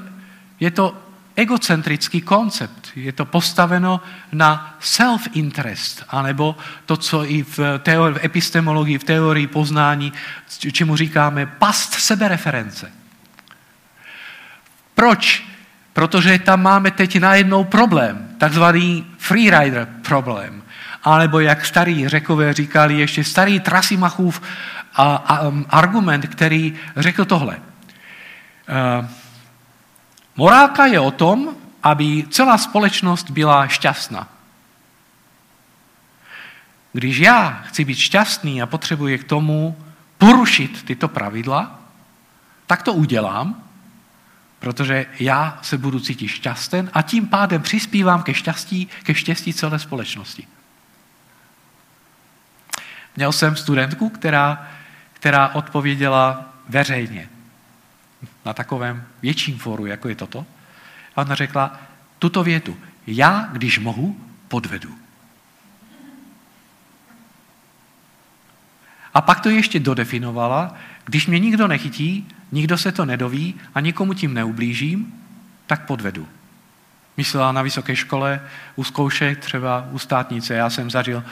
[0.60, 0.98] je to
[1.36, 2.92] egocentrický koncept.
[2.96, 9.48] Je to postaveno na self-interest, anebo to, co i v, teori, v epistemologii, v teorii
[9.48, 10.14] poznání,
[10.72, 12.92] čemu říkáme past sebereference.
[14.96, 15.54] Proč
[15.94, 20.63] Protože tam máme teď najednou problém, takzvaný freerider problém.
[21.04, 24.42] Alebo jak starý řekové říkali, ještě starý Trasimachův
[24.96, 27.58] a, a, um, argument, který řekl tohle.
[27.58, 29.08] Uh,
[30.36, 31.50] morálka je o tom,
[31.84, 34.28] aby celá společnost byla šťastná.
[36.94, 39.78] Když já chci být šťastný a potřebuji k tomu
[40.18, 41.80] porušit tyto pravidla,
[42.68, 43.64] tak to udělám,
[44.60, 49.80] protože já se budu cítit šťasten a tím pádem přispívám ke štěstí, ke štěstí celé
[49.80, 50.48] společnosti.
[53.16, 54.68] Měl jsem studentku, která,
[55.14, 57.30] která odpověděla veřejně
[58.46, 60.46] na takovém větším fóru, jako je toto.
[61.16, 61.80] A ona řekla
[62.20, 62.78] tuto větu.
[63.08, 64.96] Já, když mohu, podvedu.
[69.14, 74.14] A pak to ještě dodefinovala, když mě nikdo nechytí, nikdo se to nedoví a nikomu
[74.14, 75.14] tím neublížím,
[75.68, 76.28] tak podvedu.
[77.18, 78.42] Myslela na vysoké škole,
[78.76, 80.54] u zkoušek, třeba u státnice.
[80.54, 81.24] Já jsem zažil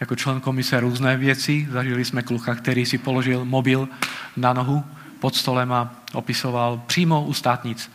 [0.00, 1.68] jako člen komise různé věci.
[1.70, 3.88] Zažili jsme kluka, který si položil mobil
[4.36, 4.84] na nohu
[5.20, 7.90] pod stolem a opisoval přímo u státnic.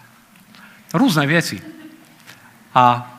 [0.94, 1.62] Různé věci.
[2.76, 3.14] A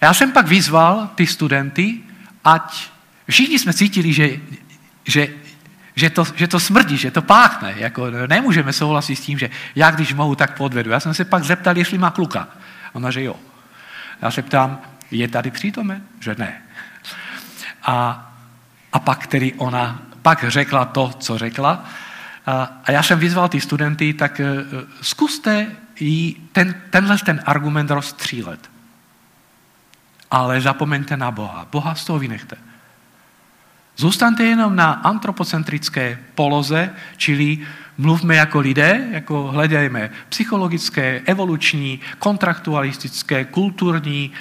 [0.00, 2.00] já jsem pak vyzval ty studenty,
[2.44, 2.88] ať
[3.28, 4.40] všichni jsme cítili, že,
[5.04, 5.28] že
[6.00, 7.74] že to, že to smrdí, že to páchne.
[7.76, 10.90] Jako nemůžeme souhlasit s tím, že já když mohu, tak podvedu.
[10.90, 12.48] Já jsem se pak zeptal, jestli má kluka.
[12.92, 13.36] Ona, že jo.
[14.22, 16.02] Já se ptám, je tady přítomen?
[16.20, 16.62] Že ne.
[17.82, 18.26] A,
[18.92, 21.84] a pak tedy ona pak řekla to, co řekla.
[22.84, 24.40] A já jsem vyzval ty studenty, tak
[25.00, 25.66] zkuste
[26.00, 28.70] jí ten, tenhle ten argument rozstřílet.
[30.30, 31.66] Ale zapomeňte na Boha.
[31.72, 32.56] Boha z toho vynechte.
[33.96, 37.66] Zůstaňte jenom na antropocentrické poloze, čili
[38.00, 44.32] mluvme jako lidé, jako hledajme psychologické, evoluční, kontraktualistické, kulturní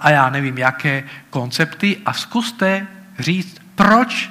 [0.00, 2.86] a já nevím, jaké koncepty a zkuste
[3.18, 4.30] říct, proč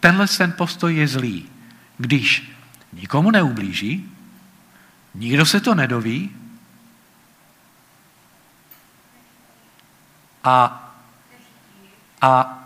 [0.00, 1.48] tenhle ten postoj je zlý,
[1.98, 2.52] když
[2.92, 4.12] nikomu neublíží,
[5.14, 6.30] nikdo se to nedoví
[10.44, 10.84] a,
[12.20, 12.58] a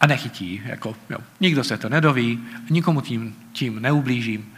[0.00, 0.62] a nechytí.
[0.64, 1.18] Jako, jo.
[1.40, 4.55] Nikdo se to nedoví, nikomu tím, tím neublížím.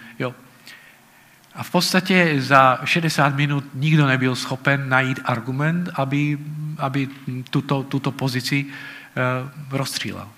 [1.59, 6.39] A v podstatě za 60 minut nikdo nebyl schopen najít argument, aby,
[6.79, 7.09] aby
[7.51, 8.71] tuto, tuto pozici uh,
[9.71, 10.29] rozstřílel.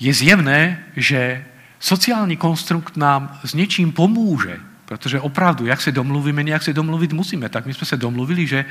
[0.00, 1.44] Je zjevné, že
[1.80, 7.48] sociální konstrukt nám s něčím pomůže, Protože opravdu, jak se domluvíme, jak se domluvit musíme.
[7.48, 8.64] Tak my jsme se domluvili, že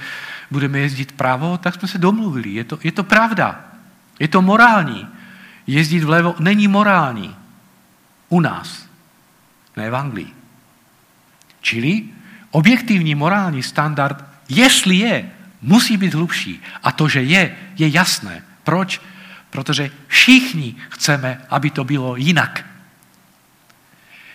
[0.51, 2.49] budeme jezdit pravo, tak jsme se domluvili.
[2.49, 3.65] Je to, je to pravda.
[4.19, 5.07] Je to morální.
[5.67, 7.35] Jezdit vlevo není morální.
[8.29, 8.87] U nás.
[9.77, 10.27] Ne v Anglii.
[11.61, 12.03] Čili
[12.51, 16.61] objektivní morální standard, jestli je, musí být hlubší.
[16.83, 18.43] A to, že je, je jasné.
[18.63, 19.01] Proč?
[19.49, 22.65] Protože všichni chceme, aby to bylo jinak.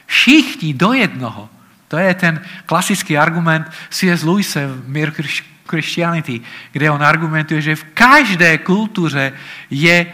[0.07, 1.51] Všichni do jednoho
[1.89, 4.23] to je ten klasický argument C.S.
[4.23, 5.12] Lewise v Mere
[5.67, 6.41] Christianity,
[6.73, 9.33] kde on argumentuje, že v každé kultuře
[9.71, 10.07] je,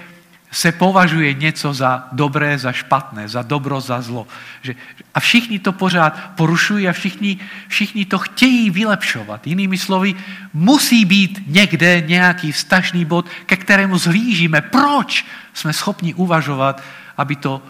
[0.53, 4.27] se považuje něco za dobré, za špatné, za dobro, za zlo.
[4.63, 4.75] Že,
[5.15, 7.39] a všichni to pořád porušují a všichni,
[7.69, 9.47] všichni to chtějí vylepšovat.
[9.47, 10.15] Jinými slovy,
[10.53, 14.61] musí být někde nějaký vztažný bod, ke kterému zhlížíme.
[14.61, 16.83] Proč jsme schopni uvažovat,
[17.17, 17.63] aby to,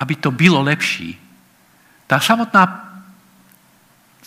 [0.00, 1.18] aby to bylo lepší?
[2.06, 2.84] Ta samotná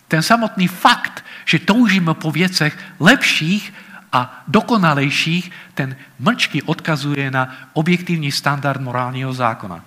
[0.07, 3.73] ten samotný fakt, že toužíme po věcech lepších
[4.12, 9.84] a dokonalejších, ten mlčky odkazuje na objektivní standard morálního zákona.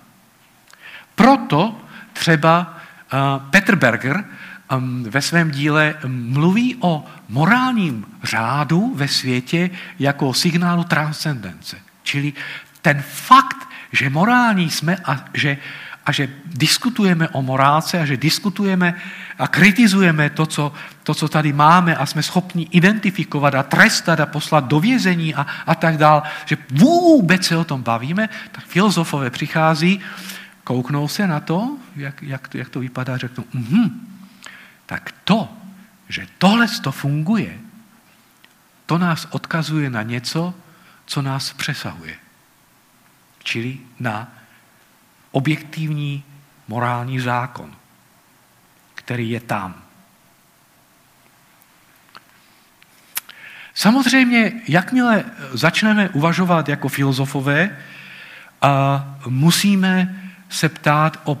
[1.15, 1.81] Proto
[2.13, 2.77] třeba
[3.13, 4.23] uh, Petr Berger
[4.77, 11.77] um, ve svém díle mluví o morálním řádu ve světě jako signálu transcendence.
[12.03, 12.33] Čili
[12.81, 15.57] ten fakt, že morální jsme a že
[16.05, 18.93] a že diskutujeme o morálce a že diskutujeme
[19.39, 24.25] a kritizujeme to co, to, co tady máme a jsme schopni identifikovat a trestat a
[24.25, 29.29] poslat do vězení a, a tak dál, že vůbec se o tom bavíme, tak filozofové
[29.29, 29.99] přichází,
[30.63, 34.07] kouknou se na to, jak, jak, to, jak to vypadá, řeknou, mhm,
[34.85, 35.49] tak to,
[36.09, 37.57] že tohle to funguje,
[38.85, 40.53] to nás odkazuje na něco,
[41.05, 42.15] co nás přesahuje.
[43.43, 44.44] Čili na
[45.35, 46.23] objektivní
[46.67, 47.75] morální zákon,
[48.95, 49.75] který je tam.
[53.73, 57.77] Samozřejmě, jakmile začneme uvažovat jako filozofové,
[58.61, 61.37] a musíme se ptát o,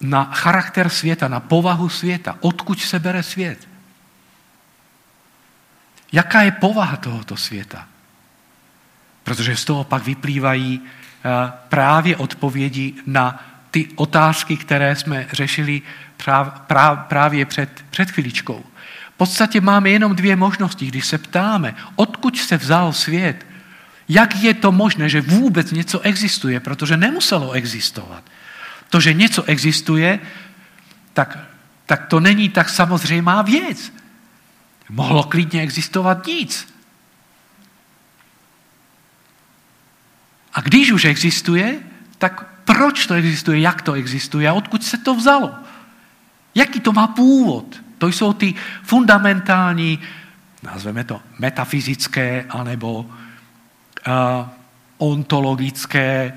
[0.00, 3.68] na charakter světa, na povahu světa, odkud se bere svět.
[6.12, 7.88] Jaká je povaha tohoto světa?
[9.24, 10.80] Protože z toho pak vyplývají
[11.68, 15.82] právě odpovědi na ty otázky, které jsme řešili
[17.08, 18.64] právě před, před chviličkou.
[19.14, 23.46] V podstatě máme jenom dvě možnosti, když se ptáme, odkud se vzal svět,
[24.08, 28.24] jak je to možné, že vůbec něco existuje, protože nemuselo existovat.
[28.90, 30.18] To, že něco existuje,
[31.12, 31.38] tak,
[31.86, 33.92] tak to není tak samozřejmá věc.
[34.88, 36.71] Mohlo klidně existovat nic.
[40.54, 41.78] A když už existuje,
[42.18, 45.54] tak proč to existuje, jak to existuje a odkud se to vzalo?
[46.54, 47.82] Jaký to má původ?
[47.98, 49.98] To jsou ty fundamentální,
[50.62, 53.06] nazveme to metafyzické, anebo uh,
[54.98, 56.32] ontologické,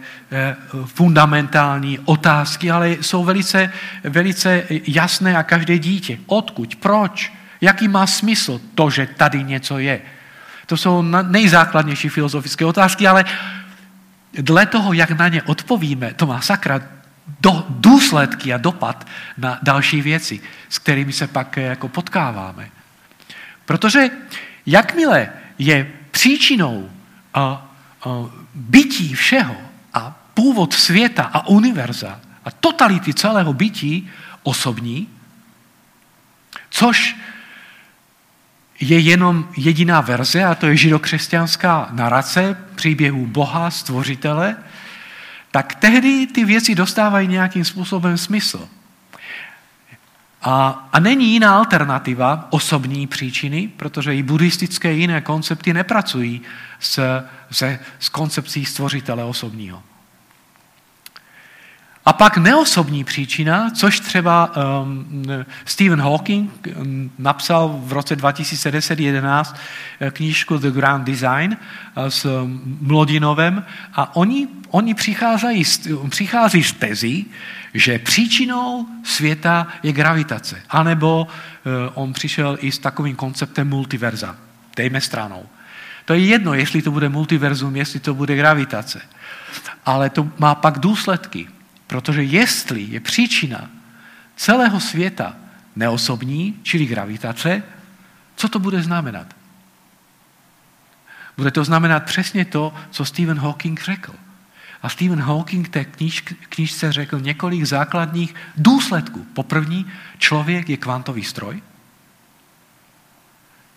[0.74, 3.72] uh, fundamentální otázky, ale jsou velice,
[4.04, 6.18] velice jasné a každé dítě.
[6.26, 6.76] Odkud?
[6.76, 7.34] Proč?
[7.62, 10.02] Jaký má smysl to, že tady něco je?
[10.66, 13.26] To jsou nejzákladnější filozofické otázky, ale
[14.42, 16.82] dle toho, jak na ně odpovíme, to má sakra
[17.40, 22.70] do, důsledky a dopad na další věci, s kterými se pak eh, jako potkáváme.
[23.66, 24.10] Protože
[24.66, 26.90] jakmile je příčinou
[27.34, 27.66] a, a,
[28.54, 29.56] bytí všeho
[29.94, 34.10] a původ světa a univerza a totality celého bytí
[34.44, 35.08] osobní,
[36.70, 37.16] což
[38.80, 44.56] je jenom jediná verze, a to je židokřesťanská narace příběhu Boha, stvořitele,
[45.52, 48.70] tak tehdy ty věci dostávají nějakým způsobem smysl.
[50.42, 56.42] A, a není jiná alternativa osobní příčiny, protože i buddhistické jiné koncepty nepracují
[56.80, 59.84] s, se, s koncepcí stvořitele osobního.
[62.06, 65.24] A pak neosobní příčina, což třeba um,
[65.66, 69.56] Stephen Hawking um, napsal v roce 2010-11
[70.00, 75.64] eh, knížku The Grand Design uh, s um, Mlodinovem a oni, oni přicházejí,
[76.10, 77.26] přichází z tezí,
[77.74, 80.62] že příčinou světa je gravitace.
[80.70, 84.36] Anebo uh, on přišel i s takovým konceptem multiverza.
[84.76, 85.46] Dejme stranou.
[86.06, 89.02] To je jedno, jestli to bude multiverzum, jestli to bude gravitace.
[89.86, 91.48] Ale to má pak důsledky.
[91.96, 93.70] Protože jestli je příčina
[94.36, 95.36] celého světa
[95.76, 97.64] neosobní, čili gravitace,
[98.36, 99.36] co to bude znamenat?
[101.38, 104.16] Bude to znamenat přesně to, co Stephen Hawking řekl.
[104.82, 109.26] A Stephen Hawking té kníž, knížce řekl několik základních důsledků.
[109.34, 109.86] Poprvní,
[110.18, 111.62] člověk je kvantový stroj.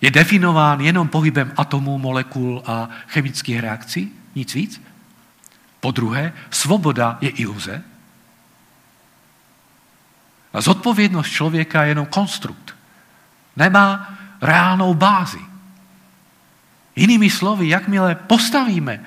[0.00, 4.82] Je definován jenom pohybem atomů, molekul a chemických reakcí, nic víc.
[5.80, 7.82] Po druhé, svoboda je iluze.
[10.52, 12.74] A zodpovědnost člověka je jenom konstrukt.
[13.56, 15.40] Nemá reálnou bázi.
[16.96, 19.04] Jinými slovy, jakmile postavíme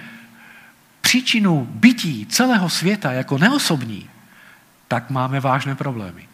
[1.01, 4.09] příčinu bytí celého světa jako neosobní,
[4.87, 6.27] tak máme vážné problémy.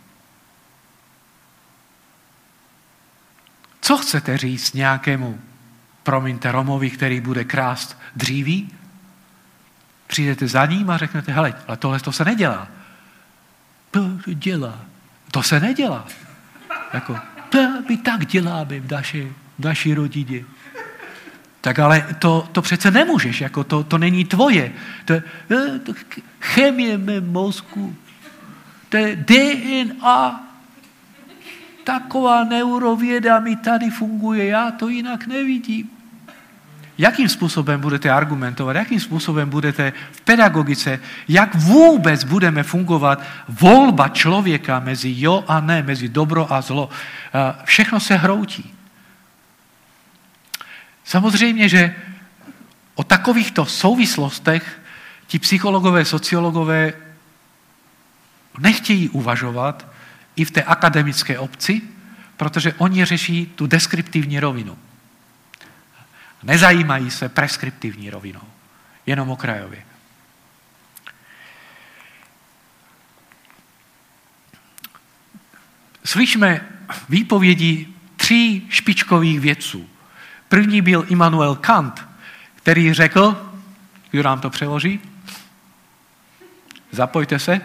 [3.82, 5.40] Co chcete říct nějakému,
[6.04, 8.70] promiňte, Romovi, který bude krást dříví?
[10.08, 12.68] Přijdete za ním a řeknete, hele, ale tohle to se nedělá.
[13.92, 14.80] To dělá.
[15.32, 16.08] To se nedělá.
[16.94, 19.28] Jako, to my tak děláme v naší,
[19.60, 20.46] v naší rodině.
[21.62, 24.72] Tak ale to, to přece nemůžeš, jako to, to není tvoje.
[25.06, 25.94] To, je to
[26.40, 27.96] chemie mé mozku.
[28.90, 30.44] To je DNA.
[31.84, 35.97] Taková neurověda mi tady funguje, já to jinak nevidím.
[36.98, 44.80] Jakým způsobem budete argumentovat, jakým způsobem budete v pedagogice, jak vůbec budeme fungovat volba člověka
[44.80, 46.90] mezi jo a ne, mezi dobro a zlo.
[47.64, 48.74] Všechno se hroutí.
[51.04, 51.96] Samozřejmě, že
[52.96, 54.82] o takovýchto souvislostech
[55.28, 56.94] ti psychologové, sociologové
[58.60, 59.88] nechtějí uvažovat
[60.36, 61.82] i v té akademické obci,
[62.38, 64.78] protože oni řeší tu deskriptivní rovinu.
[66.44, 68.44] Nezajímají se preskriptivní rovinou,
[69.06, 69.84] jenom okrajově.
[76.06, 76.68] Slyšíme
[77.10, 79.90] výpovědi tří špičkových vědců.
[80.50, 82.08] První byl Immanuel Kant,
[82.56, 83.52] který řekl,
[84.12, 85.00] kdo nám to přeloží?
[86.92, 87.62] Zapojte se.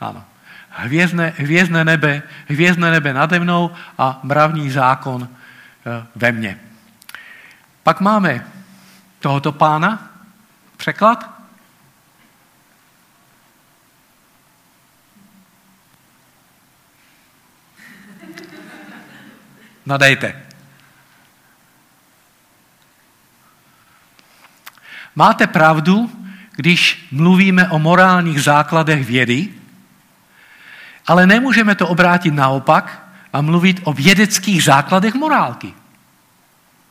[0.00, 0.24] Ano.
[0.78, 6.60] Hvězdné, hvězdné, nebe, hvězdné nebe nade mnou a mravní zákon eh, ve mně.
[7.82, 8.46] Pak máme
[9.20, 10.10] tohoto pána,
[10.76, 11.30] překlad.
[19.86, 20.42] Nadejte.
[25.14, 26.10] Máte pravdu,
[26.56, 29.48] když mluvíme o morálních základech vědy,
[31.06, 35.74] ale nemůžeme to obrátit naopak a mluvit o vědeckých základech morálky.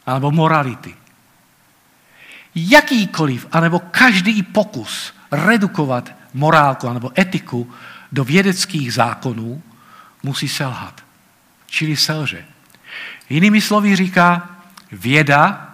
[0.05, 0.95] Alebo morality.
[2.55, 7.73] Jakýkoliv, anebo každý pokus redukovat morálku anebo etiku
[8.11, 9.63] do vědeckých zákonů
[10.23, 11.03] musí selhat.
[11.67, 12.45] Čili selže.
[13.29, 14.49] Jinými slovy říká,
[14.91, 15.69] věda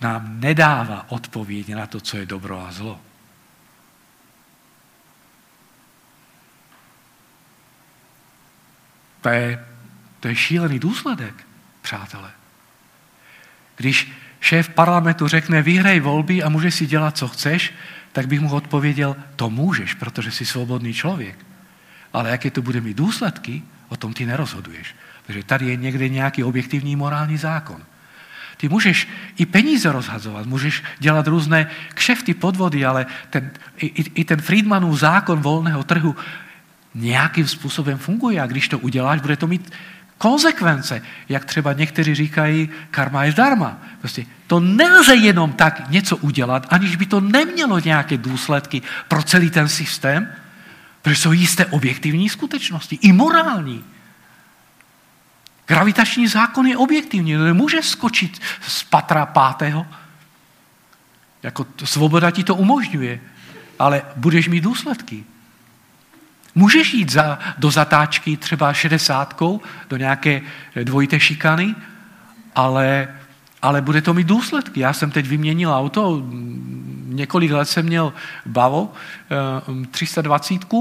[0.00, 3.00] nám nedává odpověď na to, co je dobro a zlo.
[9.24, 9.64] To je,
[10.20, 11.34] to je šílený důsledek,
[11.82, 12.30] přátelé.
[13.76, 17.72] Když šéf parlamentu řekne, vyhraj volby a můžeš si dělat, co chceš,
[18.12, 21.38] tak bych mu odpověděl, to můžeš, protože jsi svobodný člověk.
[22.12, 24.94] Ale jaké to bude mít důsledky, o tom ty nerozhoduješ.
[25.26, 27.80] Takže tady je někde nějaký objektivní morální zákon.
[28.56, 33.86] Ty můžeš i peníze rozhazovat, můžeš dělat různé kšefty, podvody, ale ten, i,
[34.20, 36.16] i ten Friedmanův zákon volného trhu
[36.94, 39.72] nějakým způsobem funguje a když to uděláš, bude to mít
[40.18, 43.78] konsekvence, jak třeba někteří říkají, karma je zdarma.
[43.98, 49.50] Prostě to nelze jenom tak něco udělat, aniž by to nemělo nějaké důsledky pro celý
[49.50, 50.28] ten systém,
[51.02, 53.84] protože jsou jisté objektivní skutečnosti, i morální.
[55.66, 59.86] Gravitační zákon je objektivní, nemůže skočit z patra pátého.
[61.42, 63.20] Jako svoboda ti to umožňuje,
[63.78, 65.24] ale budeš mít důsledky.
[66.54, 70.42] Můžeš jít za, do zatáčky třeba šedesátkou, do nějaké
[70.84, 71.74] dvojité šikany,
[72.54, 73.08] ale,
[73.62, 74.80] ale bude to mít důsledky.
[74.80, 76.22] Já jsem teď vyměnil auto,
[77.04, 78.12] několik let jsem měl
[78.46, 78.92] Bavo
[79.90, 80.78] 320 eh,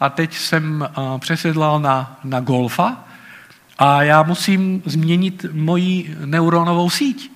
[0.00, 3.04] a teď jsem eh, přesedlal na, na Golfa
[3.78, 7.32] a já musím změnit moji neuronovou síť.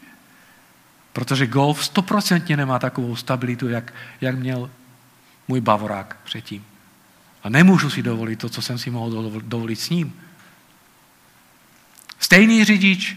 [1.12, 4.70] Protože Golf stoprocentně nemá takovou stabilitu, jak, jak měl
[5.49, 6.69] můj Bavorák předtím.
[7.43, 10.20] A nemůžu si dovolit to, co jsem si mohl dovolit s ním.
[12.18, 13.16] Stejný řidič,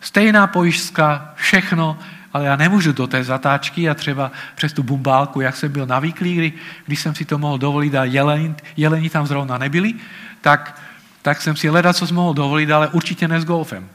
[0.00, 1.98] stejná pojišťka, všechno,
[2.32, 6.34] ale já nemůžu do té zatáčky a třeba přes tu bumbálku, jak jsem byl navyklý,
[6.34, 6.52] kdy,
[6.86, 9.94] když jsem si to mohl dovolit a jeleni, jeleni tam zrovna nebyli,
[10.40, 10.80] tak,
[11.22, 13.88] tak jsem si hledal, co jsem mohl dovolit, ale určitě ne s golfem.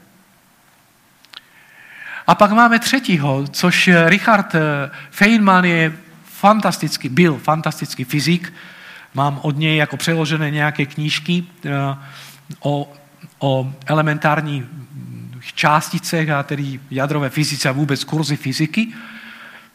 [2.26, 5.92] A pak máme třetího, což Richard eh, Feynman je
[6.24, 8.52] fantastický, byl fantastický fyzik,
[9.14, 11.70] Mám od něj jako přeložené nějaké knížky eh,
[12.60, 12.92] o,
[13.38, 14.64] o elementárních
[15.54, 18.88] částicech a tedy jadrové fyzice a vůbec kurzy fyziky.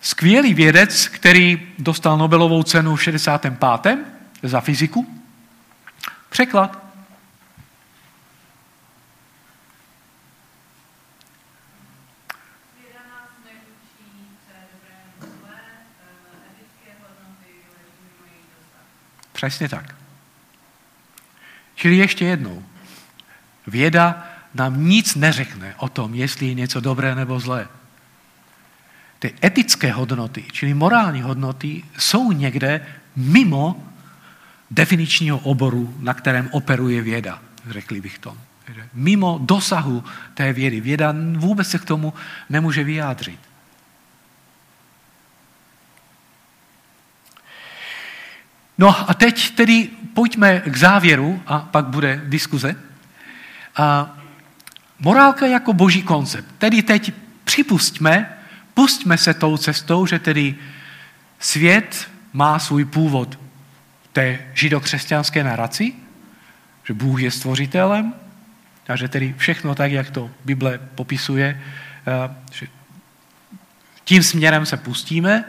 [0.02, 3.98] Skvělý vědec, který dostal Nobelovou cenu v 65.
[4.44, 5.08] za fyziku.
[6.30, 6.87] Překlad.
[19.38, 19.96] Přesně tak.
[21.76, 22.64] Čili ještě jednou.
[23.68, 27.68] Věda nám nic neřekne o tom, jestli je něco dobré nebo zlé.
[29.20, 33.84] Ty etické hodnoty, čili morální hodnoty, jsou někde mimo
[34.72, 38.38] definičního oboru, na kterém operuje věda, řekli bych to.
[38.94, 40.82] Mimo dosahu té vědy.
[40.82, 42.14] Věda vůbec se k tomu
[42.50, 43.40] nemůže vyjádřit.
[48.78, 52.76] No a teď tedy pojďme k závěru a pak bude diskuze.
[53.76, 54.18] A
[55.00, 56.56] morálka jako boží koncept.
[56.58, 57.12] Tedy teď
[57.44, 58.38] připustíme,
[58.74, 60.56] pustíme se tou cestou, že tedy
[61.40, 63.40] svět má svůj původ
[64.04, 65.94] v té židokřesťanské naraci,
[66.84, 68.14] že Bůh je stvořitelem
[68.88, 71.62] a že tedy všechno tak, jak to Bible popisuje,
[72.52, 72.68] že
[74.04, 75.44] tím směrem se pustíme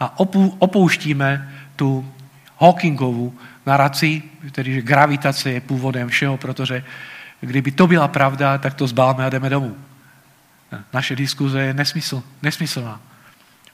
[0.00, 0.20] a
[0.58, 2.12] opouštíme tu
[2.58, 3.34] Hawkingovu
[3.66, 6.84] naraci, tedy že gravitace je původem všeho, protože
[7.40, 9.76] kdyby to byla pravda, tak to zbáme a jdeme domů.
[10.92, 13.00] Naše diskuze je nesmysl, nesmyslná.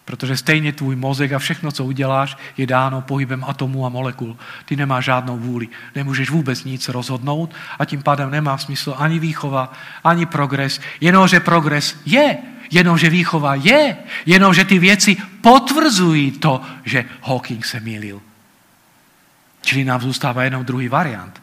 [0.04, 4.36] Protože stejně tvůj mozek a všechno, co uděláš, je dáno pohybem atomů a molekul.
[4.64, 5.68] Ty nemáš žádnou vůli.
[5.94, 9.72] Nemůžeš vůbec nic rozhodnout a tím pádem nemá smysl ani výchova,
[10.04, 10.80] ani progres.
[11.00, 12.38] Jenomže progres je,
[12.70, 18.20] jenomže výchova je, jenomže ty věci potvrzují to, že Hawking se mýlil.
[19.64, 21.42] Čili nám zůstává jenom druhý variant.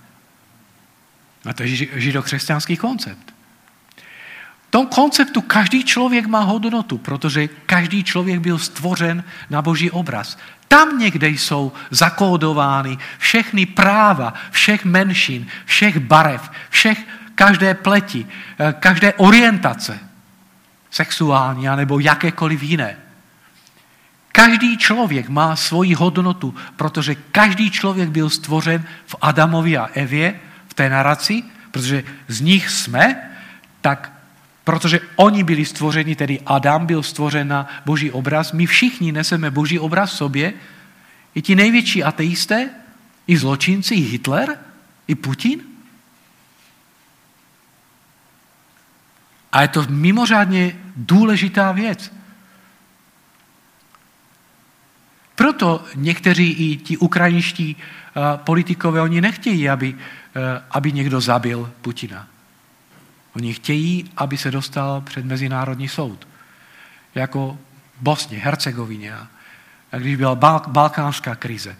[1.49, 1.69] A to je
[2.01, 3.33] židokřesťanský koncept.
[4.67, 10.37] V tom konceptu každý člověk má hodnotu, protože každý člověk byl stvořen na boží obraz.
[10.67, 16.99] Tam někde jsou zakódovány všechny práva, všech menšin, všech barev, všech,
[17.35, 18.27] každé pleti,
[18.59, 19.99] eh, každé orientace,
[20.91, 22.97] sexuální nebo jakékoliv jiné.
[24.31, 30.73] Každý člověk má svoji hodnotu, protože každý člověk byl stvořen v Adamovi a Evě, v
[30.73, 33.31] té naraci, protože z nich jsme,
[33.81, 34.11] tak
[34.63, 39.79] protože oni byli stvořeni, tedy Adam byl stvořen na boží obraz, my všichni neseme boží
[39.79, 40.53] obraz v sobě,
[41.35, 42.69] i ti největší ateisté,
[43.27, 44.57] i zločinci, i Hitler,
[45.07, 45.59] i Putin.
[49.51, 52.11] A je to mimořádně důležitá věc.
[55.35, 59.95] Proto někteří i ti ukrajinští eh, politikové, oni nechtějí, aby,
[60.35, 62.27] eh, aby někdo zabil Putina.
[63.35, 66.27] Oni chtějí, aby se dostal před Mezinárodní soud.
[67.15, 67.57] Jako
[68.01, 69.13] Bosně, Hercegovině.
[69.91, 70.35] A když byla
[70.67, 71.75] balkánská krize.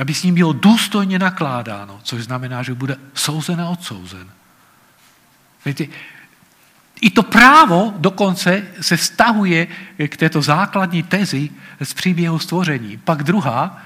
[0.00, 4.30] Aby s ním bylo důstojně nakládáno, což znamená, že bude souzen a odsouzen.
[5.64, 5.86] Víte,
[7.02, 9.66] i to právo dokonce se stahuje
[10.08, 11.50] k této základní tezi
[11.82, 12.96] z příběhu stvoření.
[13.04, 13.82] Pak druhá,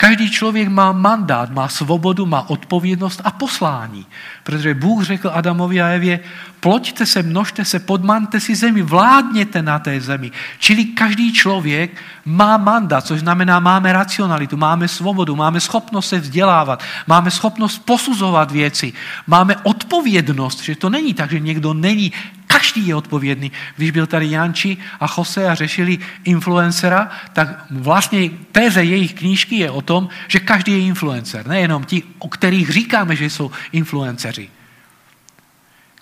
[0.00, 4.06] Každý člověk má mandát, má svobodu, má odpovědnost a poslání.
[4.42, 6.20] Protože Bůh řekl Adamovi a Evě,
[6.60, 10.30] ploďte se, množte se, podmante si zemi, vládněte na té zemi.
[10.58, 11.90] Čili každý člověk
[12.24, 18.50] má mandát, což znamená, máme racionalitu, máme svobodu, máme schopnost se vzdělávat, máme schopnost posuzovat
[18.50, 18.92] věci,
[19.26, 22.12] máme odpovědnost, že to není tak, že někdo není
[22.58, 23.52] Každý je odpovědný.
[23.76, 29.70] Když byl tady Janči a Jose a řešili influencera, tak vlastně téze jejich knížky je
[29.70, 31.46] o tom, že každý je influencer.
[31.46, 34.50] Nejenom ti, o kterých říkáme, že jsou influenceři.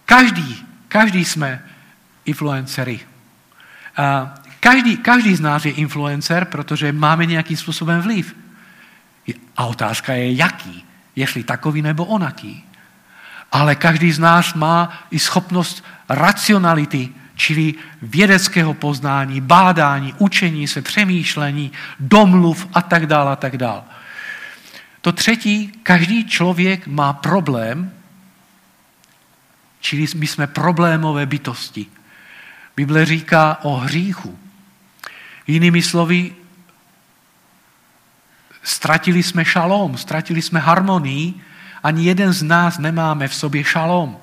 [0.04, 1.62] Každý, každý jsme
[2.24, 3.00] influencery.
[3.96, 8.36] A každý, každý z nás je influencer, protože máme nějakým způsobem vliv.
[9.56, 10.84] A otázka je, jaký.
[11.16, 12.64] Jestli takový nebo onaký.
[13.52, 21.72] Ale každý z nás má i schopnost racionality, čili vědeckého poznání, bádání, učení se, přemýšlení,
[22.00, 23.82] domluv a tak dále a tak dále.
[25.00, 27.92] To třetí, každý člověk má problém,
[29.80, 31.86] čili my jsme problémové bytosti.
[32.76, 34.38] Bible říká o hříchu.
[35.46, 36.34] Jinými slovy,
[38.62, 41.34] ztratili jsme šalom, ztratili jsme harmonii,
[41.82, 44.18] ani jeden z nás nemáme v sobě šalom.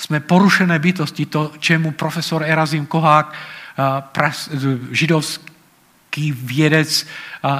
[0.00, 3.34] Jsme porušené bytosti, to, čemu profesor Erazim Kohák,
[4.90, 7.06] židovský vědec,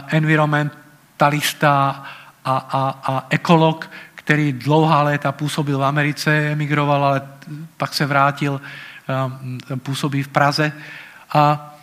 [0.07, 2.05] environmentalista
[2.45, 7.23] a, a, a ekolog, který dlouhá léta působil v Americe, emigroval, ale
[7.77, 8.61] pak se vrátil,
[9.77, 10.73] působí v Praze
[11.33, 11.75] a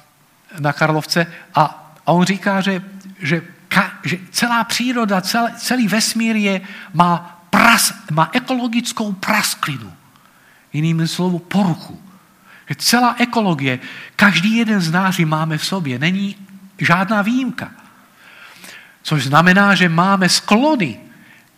[0.60, 1.28] na Karlovce.
[1.56, 2.82] A, a on říká, že,
[3.20, 6.62] že, ka, že celá příroda, celý, celý vesmír je,
[6.94, 9.94] má, pras, má ekologickou prasklinu.
[10.78, 12.02] Jinými slovu poruchu.
[12.78, 13.80] Celá ekologie,
[14.16, 16.36] každý jeden z nás ji máme v sobě, není
[16.78, 17.72] žádná výjimka.
[19.02, 21.00] Což znamená, že máme sklony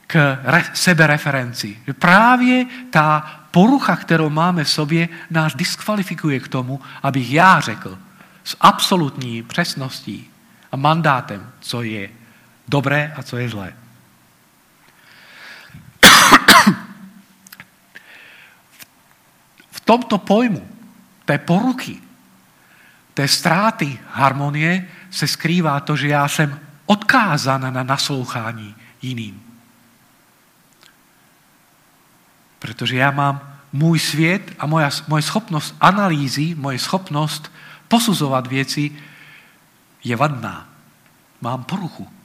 [0.08, 1.78] k re- sebereferenci.
[1.88, 3.20] Že právě ta
[3.52, 7.98] porucha, kterou máme v sobě, nás diskvalifikuje k tomu, abych já řekl
[8.44, 10.30] s absolutní přesností
[10.72, 12.10] a mandátem, co je
[12.68, 13.74] dobré a co je zlé.
[19.90, 20.62] Tomto pojmu
[21.26, 21.98] té poruky,
[23.14, 29.42] té ztráty harmonie se skrývá to, že já jsem odkázán na naslouchání jiným.
[32.60, 37.52] Protože já mám můj svět a moja, moje schopnost analýzy, moje schopnost
[37.88, 38.92] posuzovat věci
[40.04, 40.70] je vadná.
[41.42, 42.19] Mám poruchu.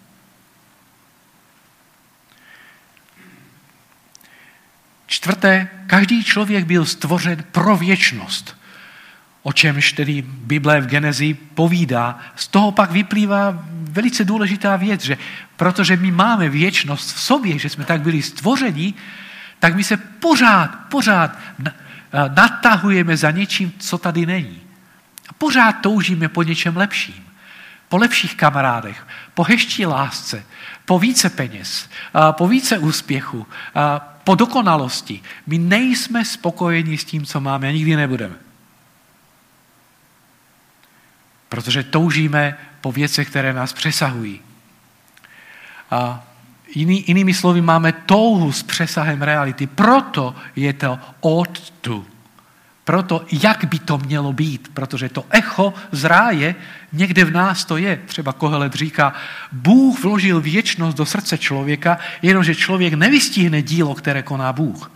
[5.07, 8.57] Čtvrté, každý člověk byl stvořen pro věčnost.
[9.42, 12.18] O čemž tedy Bible v Genezi povídá.
[12.36, 15.18] Z toho pak vyplývá velice důležitá věc, že
[15.57, 18.94] protože my máme věčnost v sobě, že jsme tak byli stvořeni,
[19.59, 21.38] tak my se pořád, pořád
[22.34, 24.61] natahujeme za něčím, co tady není.
[25.28, 27.24] A pořád toužíme po něčem lepším.
[27.88, 30.44] Po lepších kamarádech, po heští lásce,
[30.85, 31.89] po více peněz,
[32.32, 33.47] po více úspěchu,
[34.24, 35.22] po dokonalosti.
[35.47, 38.35] My nejsme spokojeni s tím, co máme a nikdy nebudeme.
[41.49, 44.41] Protože toužíme po věcech, které nás přesahují.
[45.91, 46.24] A
[46.74, 49.66] jiný, jinými slovy, máme touhu s přesahem reality.
[49.66, 52.07] Proto je to od tu.
[52.85, 56.55] Proto, jak by to mělo být, protože to echo z ráje
[56.93, 58.01] někde v nás to je.
[58.07, 59.14] Třeba Kohelet říká,
[59.53, 64.91] Bůh vložil věčnost do srdce člověka, jenomže člověk nevystihne dílo, které koná Bůh.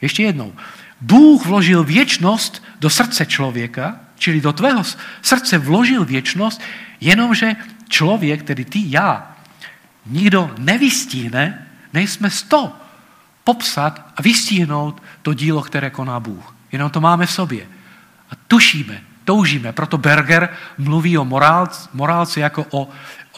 [0.00, 0.52] Ještě jednou.
[1.00, 4.82] Bůh vložil věčnost do srdce člověka, čili do tvého
[5.22, 6.60] srdce vložil věčnost,
[7.00, 7.56] jenomže
[7.88, 9.36] člověk, tedy ty, já,
[10.06, 12.85] nikdo nevystihne, nejsme sto
[13.46, 16.54] popsat a vystihnout to dílo, které koná Bůh.
[16.72, 17.66] Jenom to máme v sobě.
[18.30, 19.72] A tušíme, toužíme.
[19.72, 22.88] Proto Berger mluví o morálce, morálce jako o,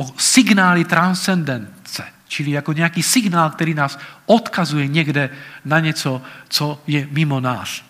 [0.01, 5.31] o signály transcendence, čili jako nějaký signál, který nás odkazuje někde
[5.65, 7.85] na něco, co je mimo nás.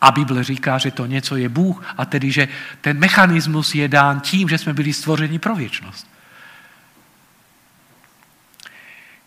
[0.00, 2.48] A Bible říká, že to něco je Bůh a tedy, že
[2.80, 6.13] ten mechanismus je dán tím, že jsme byli stvořeni pro věčnost.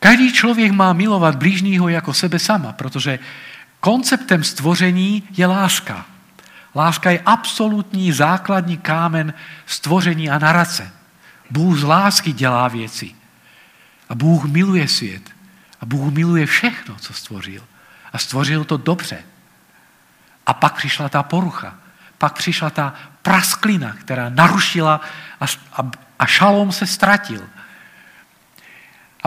[0.07, 3.19] Každý člověk má milovat blížního jako sebe sama, protože
[3.79, 6.05] konceptem stvoření je láska.
[6.75, 9.33] Láska je absolutní základní kámen
[9.65, 10.91] stvoření a narace.
[11.49, 13.15] Bůh z lásky dělá věci.
[14.09, 15.31] A Bůh miluje svět.
[15.81, 17.63] A Bůh miluje všechno, co stvořil.
[18.13, 19.17] A stvořil to dobře.
[20.45, 21.75] A pak přišla ta porucha.
[22.17, 25.01] Pak přišla ta prasklina, která narušila
[25.41, 27.43] a, a, a šalom se ztratil.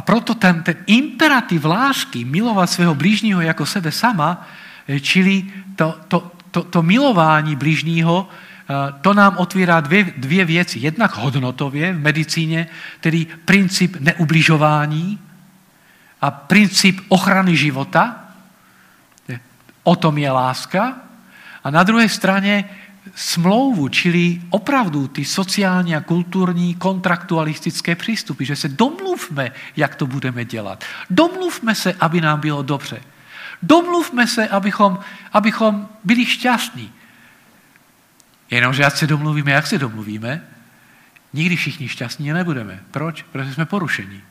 [0.01, 4.49] A proto ten, ten imperativ lásky, milovat svého blížního jako sebe sama,
[4.89, 5.45] eh, čili
[5.77, 10.79] to, to, to, to milování blížního, eh, to nám otvírá dvě, dvě věci.
[10.79, 12.67] Jednak hodnotově v medicíně,
[13.01, 15.21] tedy princip neubližování
[16.21, 18.25] a princip ochrany života.
[19.85, 20.97] O tom je láska.
[21.65, 22.65] A na druhé straně
[23.15, 30.45] smlouvu, čili opravdu ty sociální a kulturní kontraktualistické přístupy, že se domluvme, jak to budeme
[30.45, 30.85] dělat.
[31.11, 33.03] Domluvme se, aby nám bylo dobře.
[33.63, 34.99] Domluvme se, abychom,
[35.33, 36.93] abychom byli šťastní.
[38.51, 40.43] Jenomže ať se domluvíme, jak se domluvíme,
[41.33, 42.81] nikdy všichni šťastní nebudeme.
[42.91, 43.23] Proč?
[43.23, 44.23] Protože jsme porušení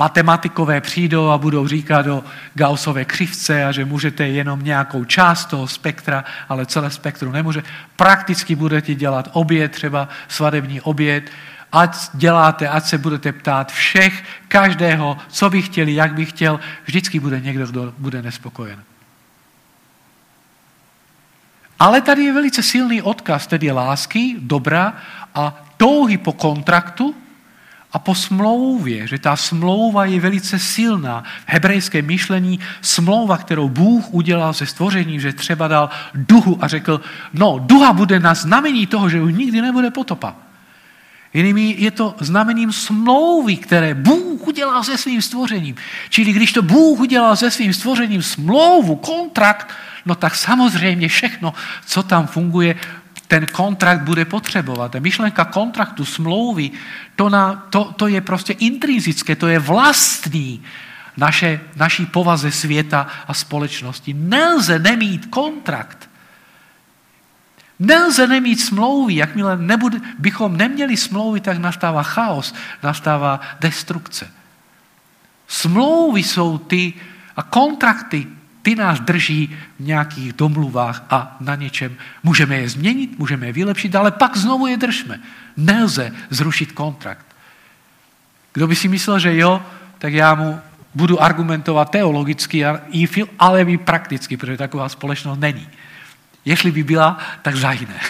[0.00, 2.24] matematikové přijdou a budou říkat o
[2.54, 7.62] Gaussové křivce a že můžete jenom nějakou část toho spektra, ale celé spektrum nemůže.
[7.96, 11.30] Prakticky budete dělat oběd, třeba svadební oběd,
[11.72, 17.20] ať děláte, ať se budete ptát všech, každého, co by chtěli, jak by chtěl, vždycky
[17.20, 18.80] bude někdo, kdo bude nespokojen.
[21.78, 24.92] Ale tady je velice silný odkaz, tedy lásky, dobra
[25.34, 27.14] a touhy po kontraktu,
[27.92, 31.24] a po smlouvě, že ta smlouva je velice silná.
[31.46, 37.00] V hebrejském myšlení smlouva, kterou Bůh udělal se stvořením, že třeba dal duhu a řekl,
[37.34, 40.36] no, duha bude na znamení toho, že už nikdy nebude potopa.
[41.34, 45.74] Jinými je to znamením smlouvy, které Bůh udělal se svým stvořením.
[46.08, 49.68] Čili když to Bůh udělal se svým stvořením smlouvu, kontrakt,
[50.06, 51.54] no tak samozřejmě všechno,
[51.86, 52.74] co tam funguje,
[53.30, 54.96] ten kontrakt bude potřebovat.
[54.96, 56.70] A myšlenka kontraktu, smlouvy,
[57.16, 60.62] to, na, to, to je prostě intrinzické, to je vlastní
[61.16, 64.14] naše, naší povaze světa a společnosti.
[64.14, 66.10] Nelze nemít kontrakt.
[67.78, 69.16] Nelze nemít smlouvy.
[69.16, 74.30] Jakmile nebude, bychom neměli smlouvy, tak nastává chaos, nastává destrukce.
[75.46, 76.94] Smlouvy jsou ty
[77.36, 78.26] a kontrakty,
[78.62, 81.96] ty nás drží v nějakých domluvách a na něčem.
[82.22, 85.20] Můžeme je změnit, můžeme je vylepšit, ale pak znovu je držme.
[85.56, 87.26] Nelze zrušit kontrakt.
[88.52, 89.62] Kdo by si myslel, že jo,
[89.98, 90.60] tak já mu
[90.94, 92.64] budu argumentovat teologicky,
[93.38, 95.68] ale i prakticky, protože taková společnost není.
[96.44, 98.00] Jestli by byla, tak zahyne.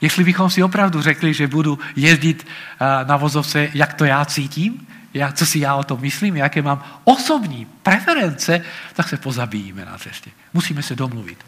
[0.00, 4.86] Jestli bychom si opravdu řekli, že budu jezdit eh, na vozovce, jak to já cítím,
[5.14, 8.62] já, co si já o tom myslím, jaké mám osobní preference,
[8.94, 10.30] tak se pozabíjíme na cestě.
[10.54, 11.44] Musíme se domluvit.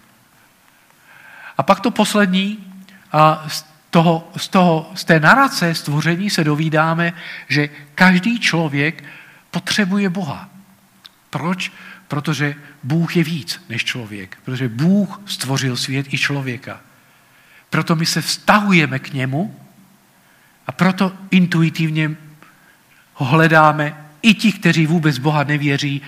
[1.59, 2.59] A pak to poslední,
[3.13, 7.13] a z, toho, z, toho, z té narace stvoření se dovídáme,
[7.49, 9.05] že každý člověk
[9.51, 10.49] potřebuje Boha.
[11.31, 11.73] Proč?
[12.09, 14.39] Protože Bůh je víc než člověk.
[14.45, 16.81] Protože Bůh stvořil svět i člověka.
[17.71, 19.61] Proto my se vztahujeme k němu
[20.67, 22.26] a proto intuitivně
[23.17, 23.97] ho hledáme.
[24.23, 26.03] I ti, kteří vůbec Boha nevěří,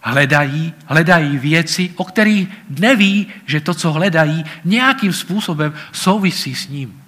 [0.00, 7.02] hledají, hledají věci, o kterých neví, že to, co hledají, nějakým způsobem souvisí s ním.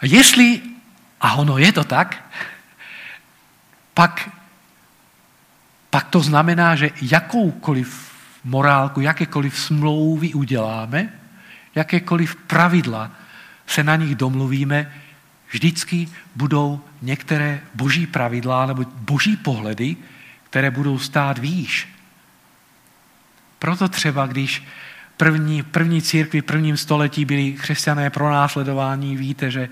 [0.00, 0.60] A jestli,
[1.20, 2.24] a ono je to tak,
[3.94, 4.30] pak,
[5.90, 8.14] pak to znamená, že jakoukoliv
[8.44, 11.12] morálku, jakékoliv smlouvy uděláme,
[11.74, 13.10] jakékoliv pravidla
[13.66, 14.92] se na nich domluvíme,
[15.50, 19.96] vždycky budou některé boží pravidla nebo boží pohledy,
[20.50, 21.88] které budou stát výš.
[23.58, 24.62] Proto třeba, když
[25.16, 29.68] první, první církvi v prvním století byli křesťané pronásledování, víte, že,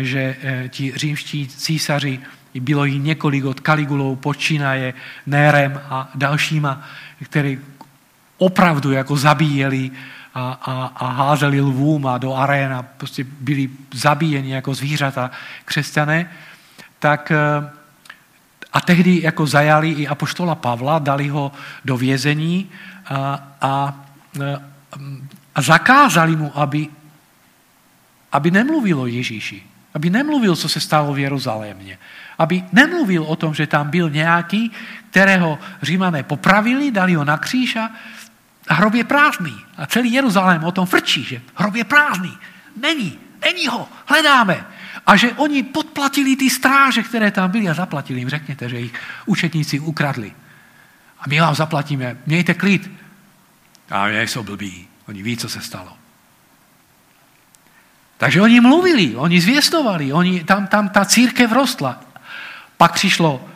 [0.00, 2.20] že eh, ti římští císaři,
[2.60, 4.94] bylo jich několik od Kaligulou, počínaje
[5.26, 6.88] Nérem a dalšíma,
[7.24, 7.58] kteří
[8.38, 9.90] opravdu jako zabíjeli
[10.38, 15.30] a, a, a házeli lvům a do arén a prostě byli zabíjeni jako zvířata
[15.64, 16.30] křesťané,
[16.98, 17.70] tak eh,
[18.72, 21.52] a tehdy jako zajali i apoštola Pavla, dali ho
[21.84, 22.70] do vězení
[23.06, 24.04] a, a,
[24.40, 24.62] eh,
[25.54, 26.86] a zakázali mu, aby,
[28.32, 29.62] aby nemluvil o Ježíši,
[29.94, 31.98] aby nemluvil, co se stalo v Jeruzalémě,
[32.38, 34.70] aby nemluvil o tom, že tam byl nějaký,
[35.10, 37.90] kterého římané popravili, dali ho na kříž a
[38.68, 39.64] a hrob je prázdný.
[39.76, 42.38] A celý Jeruzalém o tom frčí, že hrob je prázdný.
[42.76, 44.66] Není, není ho, hledáme.
[45.06, 48.28] A že oni podplatili ty stráže, které tam byly a zaplatili jim.
[48.28, 48.94] Řekněte, že jich
[49.26, 50.32] učetníci ukradli.
[51.20, 52.90] A my vám zaplatíme, mějte klid.
[53.90, 55.96] A jsou blbí, oni ví, co se stalo.
[58.18, 62.00] Takže oni mluvili, oni zvěstovali, oni, tam, tam ta církev rostla.
[62.76, 63.47] Pak přišlo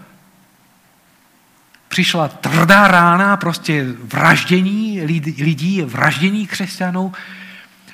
[1.93, 5.01] přišla tvrdá rána, prostě vraždění
[5.38, 7.12] lidí, vraždění křesťanů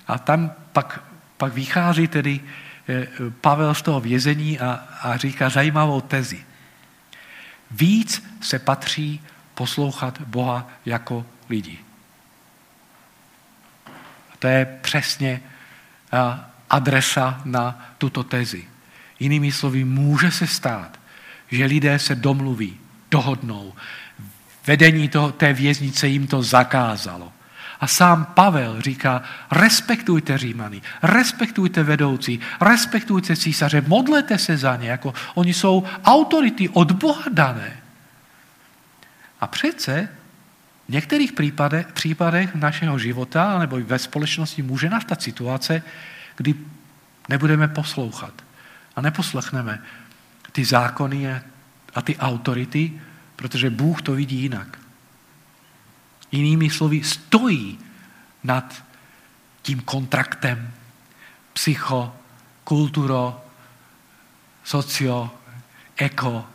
[0.07, 1.03] a tam pak
[1.37, 2.41] pak vychází tedy
[2.89, 3.07] eh,
[3.41, 4.71] Pavel z toho vězení a,
[5.03, 6.45] a říká zajímavou tezi.
[7.71, 9.21] Víc se patří
[9.55, 11.79] poslouchat Boha jako lidi.
[14.39, 15.41] To je přesně
[16.71, 18.65] adresa na tuto tezi.
[19.19, 20.99] Jinými slovy, může se stát,
[21.51, 22.79] že lidé se domluví,
[23.11, 23.75] dohodnou.
[24.67, 27.33] Vedení toho, té věznice jim to zakázalo.
[27.81, 35.15] A sám Pavel říká, respektujte Římany, respektujte vedoucí, respektujte císaře, modlete se za ně, jako
[35.35, 37.77] oni jsou autority od Boha dané.
[39.41, 40.09] A přece
[40.89, 45.83] v některých případech, případech našeho života nebo ve společnosti může nastat situace,
[46.37, 46.55] kdy
[47.29, 48.33] nebudeme poslouchat
[48.97, 49.83] a neposlechneme
[50.53, 51.41] ty zákony a
[52.03, 53.01] ty autority,
[53.37, 54.79] protože Bůh to vidí jinak.
[56.33, 57.79] Jinými slovy, stojí
[58.45, 58.85] nad
[59.63, 60.73] tím kontraktem
[61.53, 62.17] psycho,
[62.65, 63.45] kulturo,
[64.65, 65.31] socio,
[65.97, 66.47] eko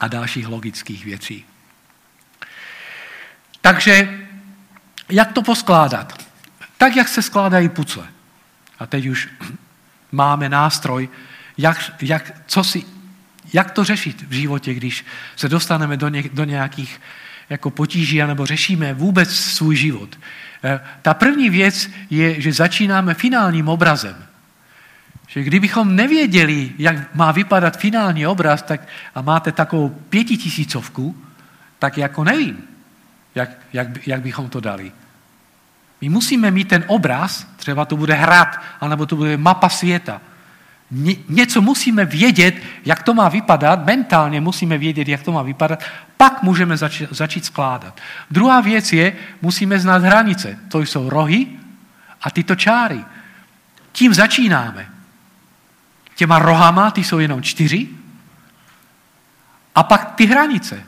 [0.00, 1.44] a dalších logických věcí.
[3.60, 4.26] Takže
[5.08, 6.26] jak to poskládat?
[6.76, 8.08] Tak, jak se skládají pucle.
[8.78, 9.28] A teď už
[10.12, 11.08] máme nástroj,
[11.58, 12.84] jak, jak, co si,
[13.52, 15.04] jak to řešit v životě, když
[15.36, 17.00] se dostaneme do, ně, do nějakých
[17.50, 20.18] jako potíží, anebo řešíme vůbec svůj život.
[20.64, 24.16] Eh, ta první věc je, že začínáme finálním obrazem.
[25.26, 28.80] Že kdybychom nevěděli, jak má vypadat finální obraz, tak,
[29.14, 31.16] a máte takovou pětitisícovku,
[31.78, 32.58] tak jako nevím,
[33.34, 34.92] jak, jak, jak bychom to dali.
[36.00, 40.20] My musíme mít ten obraz, třeba to bude hrad, anebo to bude mapa světa.
[40.90, 45.84] Ně, něco musíme vědět, jak to má vypadat, mentálně musíme vědět, jak to má vypadat,
[46.16, 48.00] pak můžeme zač, začít skládat.
[48.30, 49.12] Druhá věc je,
[49.42, 50.58] musíme znát hranice.
[50.68, 51.46] To jsou rohy
[52.22, 53.04] a tyto čáry.
[53.92, 54.88] Tím začínáme.
[56.14, 57.88] Těma rohama, ty jsou jenom čtyři,
[59.74, 60.82] a pak ty hranice.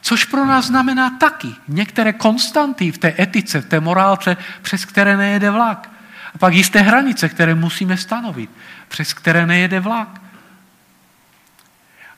[0.00, 5.16] Což pro nás znamená taky některé konstanty v té etice, v té morálce, přes které
[5.16, 5.90] nejede vlak.
[6.34, 8.50] A pak jisté hranice, které musíme stanovit,
[8.88, 10.20] přes které nejede vlak.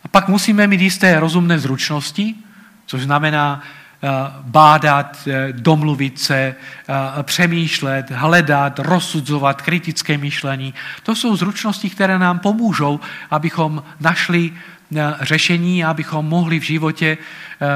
[0.05, 2.35] A pak musíme mít jisté rozumné zručnosti,
[2.87, 3.63] což znamená
[4.03, 4.09] eh,
[4.41, 10.75] bádat, eh, domluvit se, eh, přemýšlet, hledat, rozsudzovat, kritické myšlení.
[11.03, 13.01] To jsou zručnosti, které nám pomůžou,
[13.31, 14.53] abychom našli
[15.21, 17.19] řešení, abychom mohli v životě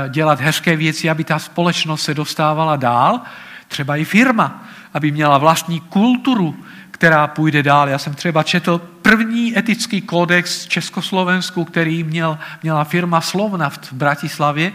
[0.09, 3.20] dělat hezké věci, aby ta společnost se dostávala dál,
[3.68, 4.64] třeba i firma,
[4.95, 6.57] aby měla vlastní kulturu,
[6.90, 7.88] která půjde dál.
[7.88, 14.72] Já jsem třeba četl první etický kodex Československu, který měl, měla firma Slovna v Bratislavě,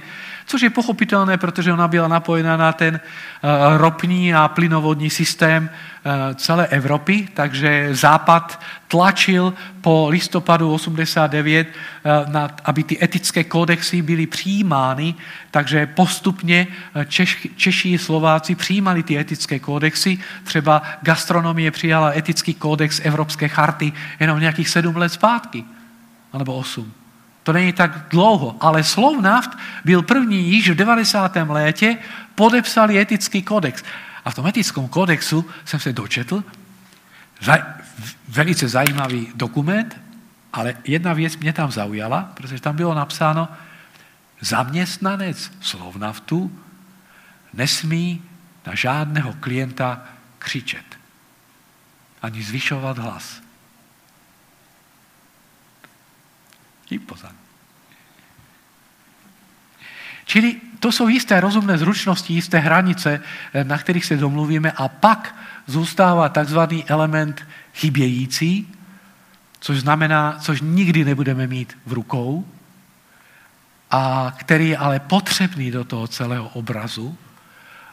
[0.50, 6.36] což je pochopitelné, protože ona byla napojena na ten eh, ropní a plynovodní systém eh,
[6.36, 15.16] celé Evropy, takže Západ tlačil po listopadu 89, eh, aby ty etické kodexy byly přijímány,
[15.52, 16.68] takže postupně
[17.08, 20.18] Češ, Češi a Slováci přijímali ty etické kodexy.
[20.44, 25.64] Třeba gastronomie přijala etický kodex Evropské charty jenom nějakých sedm let zpátky,
[26.34, 26.99] alebo osm.
[27.50, 31.36] To není tak dlouho, ale Slovnaft byl první již v 90.
[31.36, 31.98] létě,
[32.36, 33.84] podepsali etický kodex.
[34.26, 36.44] A v tom etickém kodexu jsem se dočetl,
[38.28, 40.02] velice zajímavý dokument,
[40.54, 43.48] ale jedna věc mě tam zaujala, protože tam bylo napsáno,
[44.42, 46.60] zaměstnanec Slovnaftu
[47.54, 48.22] nesmí
[48.68, 50.02] na žádného klienta
[50.40, 50.86] křičet
[52.22, 53.42] ani zvyšovat hlas.
[56.86, 57.39] Tím pozad.
[60.30, 63.22] Čili to jsou jisté rozumné zručnosti, jisté hranice,
[63.54, 65.36] eh, na kterých se domluvíme a pak
[65.68, 68.68] zůstává takzvaný element chybějící,
[69.60, 72.46] což znamená, což nikdy nebudeme mít v rukou,
[73.92, 77.18] a který je ale potřebný do toho celého obrazu.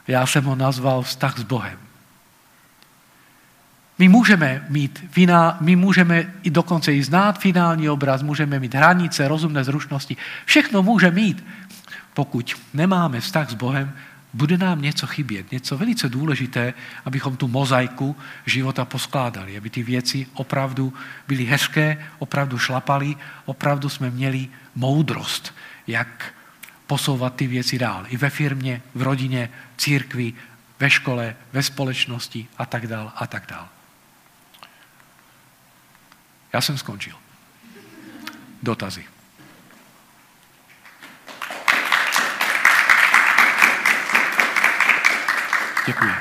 [0.09, 1.79] Já jsem ho nazval vztah s Bohem.
[3.99, 9.29] My můžeme mít finál, my můžeme i dokonce i znát finální obraz, můžeme mít hranice,
[9.29, 10.17] rozumné zručnosti.
[10.45, 11.45] Všechno může mít.
[12.17, 13.93] Pokud nemáme vztah s Bohem,
[14.33, 20.27] bude nám něco chybět, něco velice důležité, abychom tu mozaiku života poskládali, aby ty věci
[20.33, 20.95] opravdu
[21.29, 25.55] byly hezké, opravdu šlapali, opravdu jsme měli moudrost,
[25.87, 26.35] jak
[26.87, 28.05] posouvat ty věci dál.
[28.09, 30.33] I ve firmě, v rodině, církvi,
[30.81, 33.69] ve škole, ve společnosti a tak dál a tak dál.
[36.53, 37.17] Já jsem skončil.
[38.63, 39.16] Dotazy.
[45.87, 46.13] Děkuji.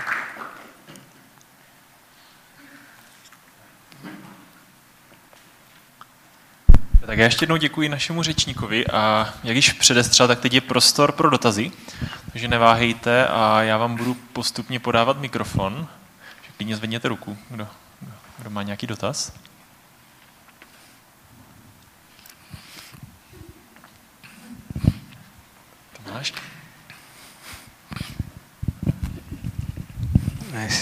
[7.06, 11.12] Tak já ještě jednou děkuji našemu řečníkovi a jak již předestřel, tak teď je prostor
[11.12, 11.72] pro dotazy,
[12.32, 15.88] takže neváhejte a já vám budu postupně podávat mikrofon.
[16.58, 17.68] Klidně zvedněte ruku, kdo,
[18.38, 19.34] kdo má nějaký dotaz.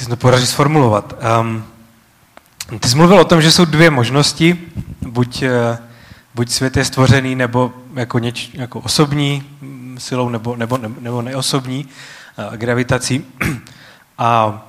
[0.03, 1.13] Se to podaří sformulovat.
[1.41, 1.65] Um,
[2.79, 4.59] ty jsi mluvil o tom, že jsou dvě možnosti.
[5.01, 5.49] Buď, uh,
[6.35, 9.43] buď svět je stvořený nebo jako, něč, jako osobní
[9.97, 11.87] silou nebo, nebo, nebo neosobní
[12.37, 13.25] uh, gravitací.
[14.17, 14.61] A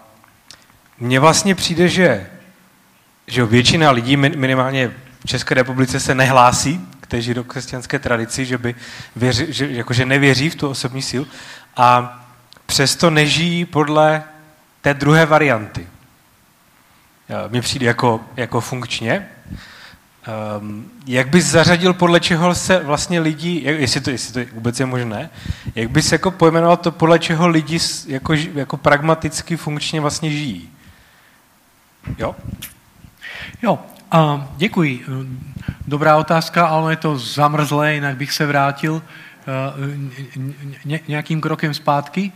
[1.00, 2.30] mně vlastně přijde, že,
[3.26, 4.88] že většina lidí, minimálně
[5.24, 8.74] v České republice, se nehlásí k té židokřesťanské tradici, že, by
[9.16, 11.26] věři, že, jakože nevěří v tu osobní sílu
[11.76, 12.20] a
[12.66, 14.22] přesto nežijí podle
[14.84, 15.88] té druhé varianty.
[17.48, 19.28] Mi přijde jako, jako funkčně.
[20.58, 24.86] Um, jak bys zařadil, podle čeho se vlastně lidi, jestli to, jestli to vůbec je
[24.86, 25.30] možné,
[25.74, 30.70] jak bys jako pojmenoval to, podle čeho lidi jako, jako pragmaticky funkčně vlastně žijí?
[32.18, 32.36] Jo?
[33.62, 33.78] Jo,
[34.14, 35.04] uh, děkuji.
[35.86, 39.02] Dobrá otázka, ale je to zamrzlé, jinak bych se vrátil uh,
[41.08, 42.32] nějakým krokem zpátky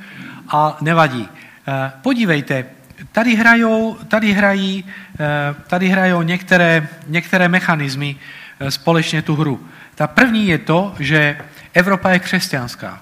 [0.48, 1.28] a nevadí.
[1.68, 2.64] Uh, podívejte,
[3.12, 8.16] tady, hrajou, tady, hrají, uh, tady hrajou některé, některé mechanismy
[8.60, 9.68] uh, společně tu hru.
[9.94, 11.38] Ta první je to, že
[11.74, 13.00] Evropa je křesťanská.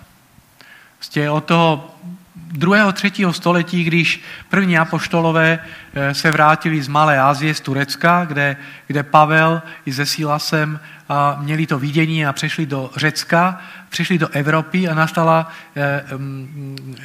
[0.99, 1.97] Prostě od toho
[2.35, 5.59] druhého, třetího století, když první apoštolové
[5.95, 8.57] eh, se vrátili z Malé Asie, z Turecka, kde,
[8.87, 14.29] kde Pavel i se Sílasem a měli to vidění a přešli do Řecka, přišli do
[14.29, 16.97] Evropy a nastala eh, mm,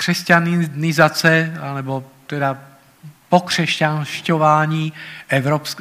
[0.00, 2.58] křesťanizace, nebo teda
[3.28, 4.92] pokřesťanšťování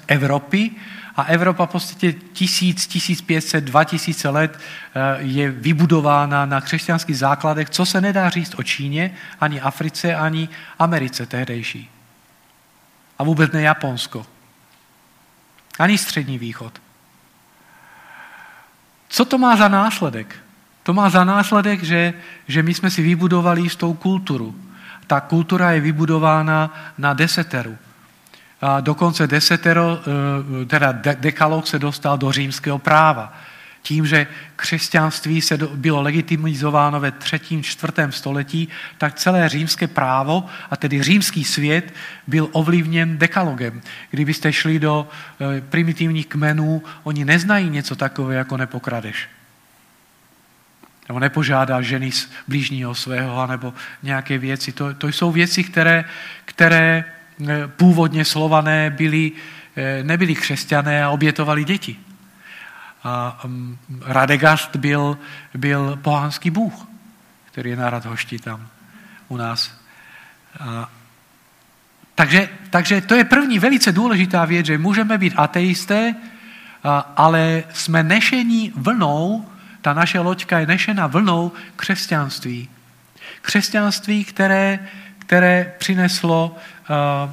[0.07, 0.71] Evropy
[1.15, 7.17] a Evropa v podstatě tisíc, tisíc pětset, dva tisíce let eh, je vybudována na křesťanských
[7.17, 10.49] základech, co se nedá říct o Číně, ani Africe, ani
[10.79, 11.89] Americe tehdejší.
[13.19, 14.25] A vůbec ne Japonsko.
[15.79, 16.81] Ani Střední východ.
[19.09, 20.48] Co to má za následek?
[20.89, 22.13] To má za následek, že,
[22.47, 24.55] že my jsme si vybudovali jistou kulturu.
[25.07, 27.77] Ta kultura je vybudována na deseteru
[28.61, 33.33] a dokonce desetero, eh, teda dekalog se dostal do římského práva.
[33.81, 40.77] Tím, že křesťanství se bylo legitimizováno ve třetím, čtvrtém století, tak celé římské právo, a
[40.77, 41.93] tedy římský svět,
[42.27, 43.81] byl ovlivněn dekalogem.
[44.11, 49.29] Kdybyste šli do eh, primitivních kmenů, oni neznají něco takového, jako nepokradeš.
[51.09, 54.71] Nebo nepožádá ženy z blížního svého, nebo nějaké věci.
[54.71, 56.05] To, to jsou věci, které,
[56.45, 57.05] které
[57.47, 59.31] Eh, původně slované byli,
[59.75, 61.99] eh, nebyli křesťané a obětovali děti.
[63.03, 65.17] A mm, Radegast byl,
[65.55, 66.87] byl pohánský bůh,
[67.45, 68.67] který je na Radhošti tam
[69.27, 69.71] u nás.
[70.59, 70.89] A,
[72.15, 76.15] takže, takže to je první velice důležitá věc, že můžeme být ateisté,
[77.15, 79.45] ale jsme nešení vlnou,
[79.81, 82.69] ta naše loďka je nešena vlnou křesťanství.
[83.41, 84.79] Křesťanství, které,
[85.19, 86.55] které přineslo
[86.89, 87.29] Eh,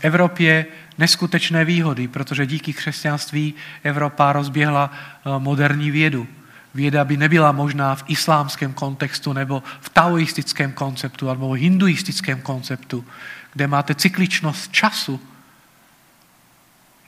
[0.00, 0.66] Evropě
[0.98, 6.26] neskutečné výhody, protože díky křesťanství Evropa rozběhla eh, moderní vědu.
[6.74, 13.04] Věda by nebyla možná v islámském kontextu nebo v taoistickém konceptu nebo v hinduistickém konceptu,
[13.52, 15.20] kde máte cykličnost času.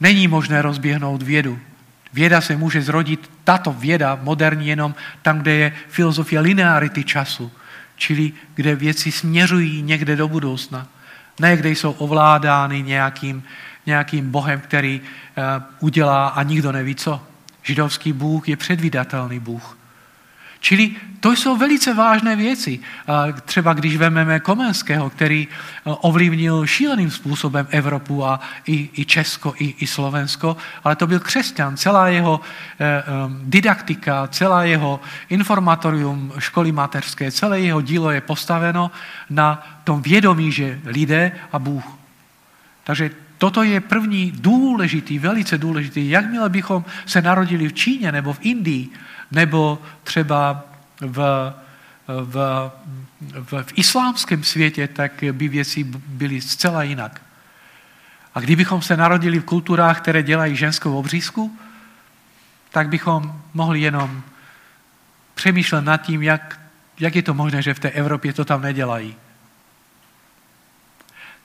[0.01, 1.59] Není možné rozběhnout vědu.
[2.15, 7.53] Věda se může zrodit, tato věda moderní jenom tam, kde je filozofie linearity času,
[7.97, 10.87] čili kde věci směřují někde do budoucna.
[11.41, 13.43] Ne, kde jsou ovládány nějakým,
[13.87, 15.45] nějakým bohem, který uh,
[15.81, 17.23] udělá a nikdo neví co.
[17.62, 19.77] Židovský Bůh je předvídatelný Bůh.
[20.65, 22.81] Čili to jsou velice vážné věci.
[23.45, 29.75] Třeba když vezmeme Komenského, který eh, ovlivnil šíleným způsobem Evropu a i, i Česko, i,
[29.79, 31.77] i Slovensko, ale to byl křesťan.
[31.77, 32.41] Celá jeho
[32.81, 33.05] eh,
[33.45, 38.91] didaktika, celá jeho informatorium školy mateřské, celé jeho dílo je postaveno
[39.31, 41.85] na tom vědomí, že lidé a Bůh.
[42.85, 46.11] Takže toto je první důležitý, velice důležitý.
[46.11, 48.89] Jakmile bychom se narodili v Číně nebo v Indii,
[49.31, 50.64] nebo třeba
[51.01, 51.53] v,
[52.07, 52.70] v,
[53.33, 57.20] v, v islámském světě, tak by věci byly zcela jinak.
[58.35, 61.59] A kdybychom se narodili v kulturách, které dělají ženskou obřízku,
[62.70, 64.22] tak bychom mohli jenom
[65.35, 66.61] přemýšlet nad tím, jak,
[67.01, 69.16] jak je to možné, že v té Evropě to tam nedělají.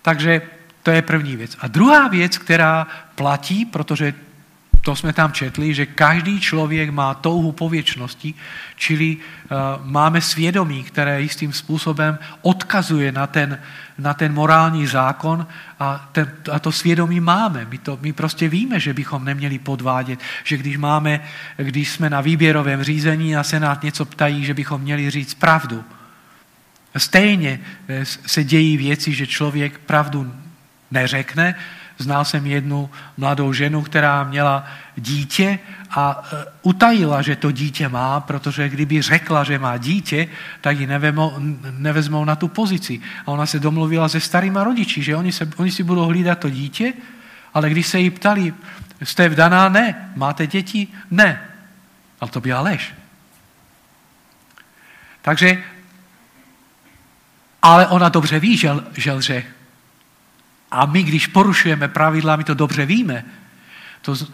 [0.02, 0.42] Takže
[0.84, 1.58] to je první věc.
[1.60, 4.14] A druhá věc, která platí, protože
[4.90, 8.34] to jsme tam četli, že každý člověk má touhu po věčnosti,
[8.76, 13.62] čili uh, máme svědomí, které jistým způsobem odkazuje na ten,
[13.98, 15.48] na ten morální zákon
[15.80, 17.68] a, ten, a to svědomí máme.
[17.70, 21.22] My, to, my prostě víme, že bychom neměli podvádět, že když, máme,
[21.58, 25.84] když jsme na výběrovém řízení a Senát něco ptají, že bychom měli říct pravdu.
[26.98, 30.34] Stejně eh, se dějí věci, že člověk pravdu
[30.92, 31.56] neřekne,
[32.00, 35.60] Znal jsem jednu mladou ženu, která měla dítě
[35.92, 40.28] a e, utajila, že to dítě má, protože kdyby řekla, že má dítě,
[40.62, 40.88] tak ji
[41.78, 43.02] nevezmou, na tu pozici.
[43.26, 46.50] A ona se domluvila se starýma rodiči, že oni, se, oni si budou hlídat to
[46.50, 46.94] dítě,
[47.54, 48.54] ale když se jí ptali,
[49.04, 49.70] jste vdaná?
[49.70, 50.12] Ne.
[50.16, 50.88] Máte děti?
[51.12, 51.42] Ne.
[52.22, 52.96] Ale to byla lež.
[55.22, 55.64] Takže,
[57.62, 59.59] ale ona dobře ví, že, že lže.
[60.72, 63.26] A my, když porušujeme pravidla, my to dobře víme.
[64.02, 64.26] To, to,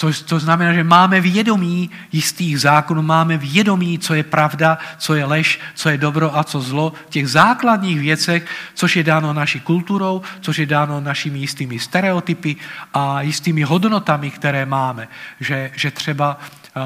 [0.00, 5.24] to, to znamená, že máme vědomí jistých zákonů, máme vědomí, co je pravda, co je
[5.24, 9.60] lež, co je dobro a co zlo, v těch základních věcech, což je dáno naší
[9.60, 12.56] kulturou, což je dáno našimi jistými stereotypy
[12.94, 15.08] a jistými hodnotami, které máme.
[15.40, 16.38] Že, že třeba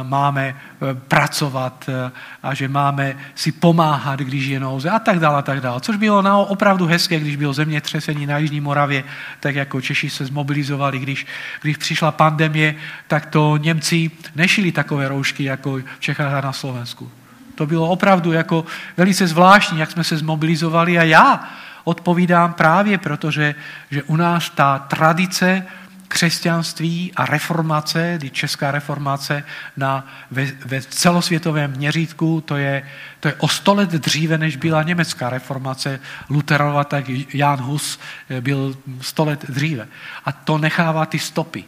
[0.03, 2.11] máme eh, pracovat eh,
[2.42, 5.80] a že máme si pomáhat, když je nouze a tak dále, a tak dále.
[5.80, 9.05] Což bylo na opravdu hezké, když bylo zemětřesení na Jižní Moravě,
[9.40, 11.26] tak jako Češi se zmobilizovali, když,
[11.62, 12.74] když přišla pandemie,
[13.09, 17.11] tak to Němci nešili takové roušky jako v Čechách a na Slovensku.
[17.55, 18.64] To bylo opravdu jako
[18.97, 21.49] velice zvláštní, jak jsme se zmobilizovali a já
[21.84, 23.55] odpovídám právě protože,
[23.90, 25.66] že u nás ta tradice
[26.14, 29.44] křesťanství a reformace, kdy česká reformace
[29.76, 32.86] na, ve, ve celosvětovém měřítku, to je,
[33.20, 36.00] to je o sto let dříve, než byla německá reformace
[36.30, 37.04] Luterova, tak
[37.34, 37.98] Jan Hus
[38.30, 39.88] eh, byl sto let dříve.
[40.24, 41.64] A to nechává ty stopy.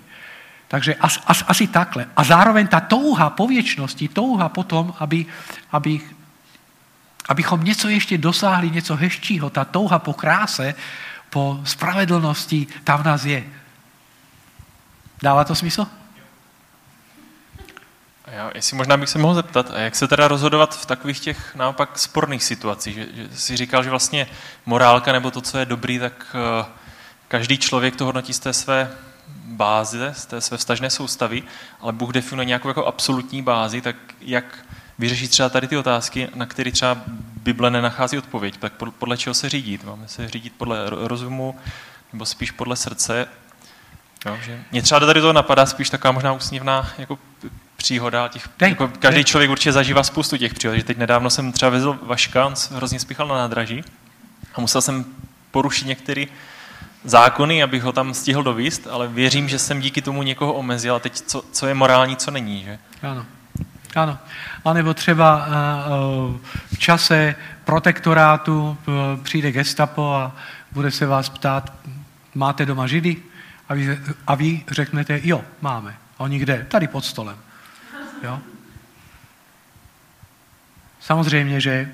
[0.68, 2.06] Takže as, as, asi takhle.
[2.16, 5.26] A zároveň ta touha po věčnosti, touha potom, aby,
[5.72, 6.00] aby,
[7.28, 10.74] abychom něco ještě dosáhli, něco hezčího, ta touha po kráse,
[11.30, 13.55] po spravedlnosti, tam v nás je.
[15.22, 15.86] Dává to smysl?
[18.26, 21.54] Já, jestli možná bych se mohl zeptat, a jak se teda rozhodovat v takových těch
[21.54, 24.26] naopak sporných situacích, že, že si říkal, že vlastně
[24.66, 26.66] morálka nebo to, co je dobrý, tak uh,
[27.28, 28.90] každý člověk to hodnotí z té své
[29.44, 31.42] báze, z té své vztažné soustavy,
[31.80, 34.44] ale Bůh definuje nějakou jako absolutní bázi, tak jak
[34.98, 36.96] vyřešit třeba tady ty otázky, na které třeba
[37.42, 39.84] Bible nenachází odpověď, tak podle čeho se řídit?
[39.84, 41.58] Máme se řídit podle rozumu
[42.12, 43.28] nebo spíš podle srdce
[44.26, 47.18] Jo, že mě třeba tady to napadá spíš taková možná úsměvná jako
[47.76, 48.28] příhoda.
[48.28, 49.24] Těch, dej, jako každý dej.
[49.24, 50.76] člověk určitě zažívá spoustu těch příhod.
[50.76, 53.84] Že teď nedávno jsem třeba vezl Vaška, on hrozně spíchal na nádraží
[54.54, 55.04] a musel jsem
[55.50, 56.24] porušit některé
[57.04, 60.98] zákony, abych ho tam stihl dovíst, ale věřím, že jsem díky tomu někoho omezil a
[60.98, 62.64] teď co, co je morální, co není.
[62.64, 62.78] Že?
[63.02, 63.26] Ano.
[63.94, 64.18] Ano.
[64.64, 66.36] A nebo třeba uh,
[66.74, 70.32] v čase protektorátu uh, přijde gestapo a
[70.72, 71.72] bude se vás ptát,
[72.34, 73.16] máte doma židy?
[73.68, 75.96] A vy, a vy řeknete, jo, máme.
[76.18, 76.66] A oni kde?
[76.68, 77.36] Tady pod stolem.
[78.22, 78.40] Jo?
[81.00, 81.92] Samozřejmě, že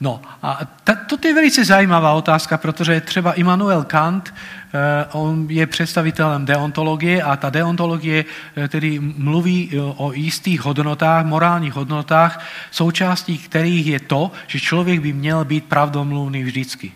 [0.00, 5.66] No a ta, to je velice zajímavá otázka, protože třeba Immanuel Kant, eh, on je
[5.66, 8.24] představitelem deontologie a ta deontologie
[8.56, 15.00] eh, tedy mluví eh, o jistých hodnotách, morálních hodnotách, součástí kterých je to, že člověk
[15.00, 16.92] by měl být pravdomluvný vždycky.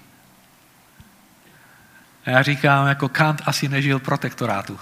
[2.24, 4.78] A já říkám, jako Kant asi nežil protektorátu.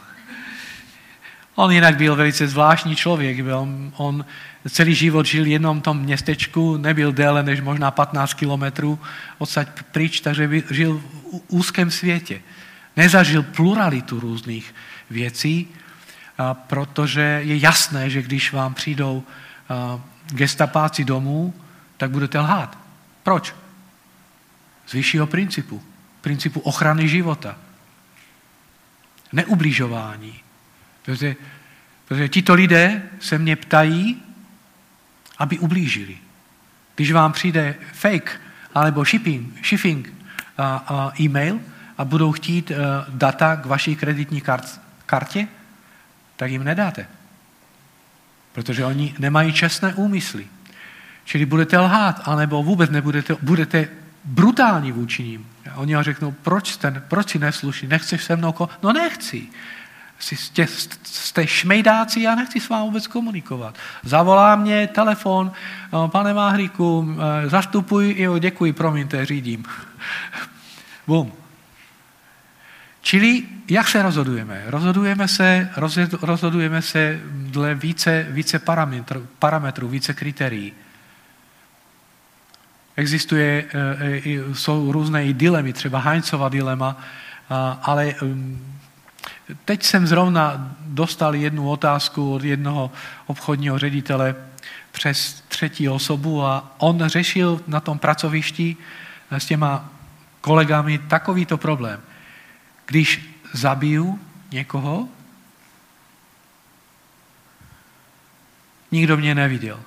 [1.54, 3.42] On jinak byl velice zvláštní člověk.
[3.42, 4.24] Byl, on
[4.68, 8.98] celý život žil jenom v tom městečku, nebyl déle než možná 15 kilometrů
[9.38, 12.42] odsaď pryč, takže by žil v úzkém světě.
[12.96, 14.74] Nezažil pluralitu různých
[15.10, 15.68] věcí,
[16.66, 19.24] protože je jasné, že když vám přijdou
[20.26, 21.54] gestapáci domů,
[21.96, 22.78] tak budete lhát.
[23.22, 23.54] Proč?
[24.86, 25.82] Z vyššího principu
[26.20, 27.56] principu ochrany života.
[29.32, 30.34] Neubližování.
[31.02, 31.36] Protože,
[32.08, 34.22] protože tito lidé se mě ptají,
[35.38, 36.18] aby ublížili.
[36.94, 38.40] Když vám přijde fake
[38.74, 40.12] alebo shipping, shipping
[40.58, 41.60] a, a e-mail
[41.98, 42.76] a budou chtít uh,
[43.08, 45.48] data k vaší kreditní kart, kartě,
[46.36, 47.06] tak jim nedáte.
[48.52, 50.46] Protože oni nemají čestné úmysly.
[51.24, 53.88] Čili budete lhát, anebo vůbec nebudete, budete
[54.24, 55.49] brutální vůči ním.
[55.74, 59.48] A oni ho řeknou, proč, ten, proč si nesluší, nechceš se mnou, no nechci.
[60.18, 60.66] Jste,
[61.04, 63.74] jste šmejdáci, já nechci s vámi vůbec komunikovat.
[64.02, 65.52] Zavolá mě telefon,
[66.06, 69.64] pane Máhriku, e, zastupuj, jo, děkuji, promiňte, řídím.
[71.06, 71.32] Bum.
[73.00, 74.62] Čili jak se rozhodujeme?
[74.66, 75.70] Rozhodujeme se,
[76.22, 80.72] rozhodujeme se dle více, více parametrů, parametrů, více kritérií.
[83.00, 86.96] Existuje, eh, jsou různé i dilemy, třeba Heinzova dilema,
[87.82, 88.76] ale mm,
[89.64, 92.90] teď jsem zrovna dostal jednu otázku od jednoho
[93.26, 94.34] obchodního ředitele
[94.92, 98.76] přes třetí osobu a on řešil na tom pracovišti
[99.30, 99.88] s těma
[100.40, 102.00] kolegami takovýto problém.
[102.86, 104.20] Když zabiju
[104.52, 105.08] někoho,
[108.92, 109.80] nikdo mě neviděl.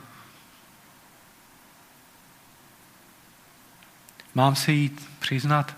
[4.35, 5.75] Mám se jít přiznat?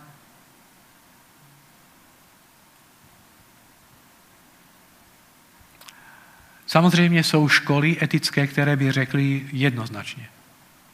[6.67, 10.29] Samozřejmě jsou školy etické, které by řekly jednoznačně.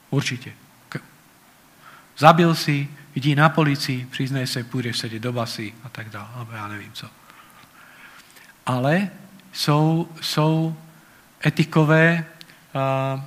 [0.10, 0.54] Určitě.
[2.18, 6.52] Zabil si, jdi na policii, přiznej se, půjdeš sedět do basy a tak dále, nebo
[6.52, 7.10] já nevím co.
[8.66, 9.10] Ale
[9.54, 10.78] jsou, jsou
[11.46, 12.26] etikové,
[12.74, 13.26] a,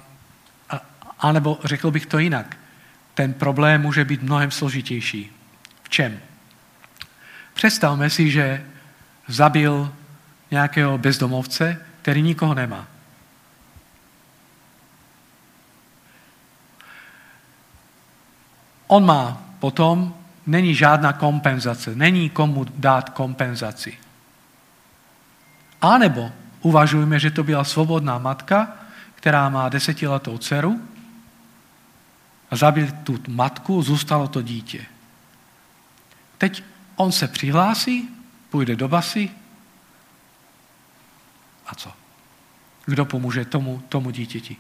[0.71, 0.81] a,
[1.19, 2.57] anebo řekl bych to jinak,
[3.15, 5.33] ten problém může být mnohem složitější.
[5.83, 6.21] V čem?
[7.55, 8.67] Představme si, že
[9.29, 9.93] zabil
[10.51, 12.87] nějakého bezdomovce, který nikoho nemá.
[18.87, 20.15] On má potom,
[20.47, 23.99] není žádná kompenzace, není komu dát kompenzaci.
[25.81, 28.69] A nebo uvažujeme, že to byla svobodná matka,
[29.15, 30.81] která má desetiletou dceru
[32.51, 34.87] a zabil tu matku, zůstalo to dítě.
[36.39, 36.65] Teď
[36.97, 38.09] on se přihlásí,
[38.51, 39.31] půjde do basy
[41.67, 41.93] a co?
[42.87, 44.57] Kdo pomůže tomu, tomu dítěti?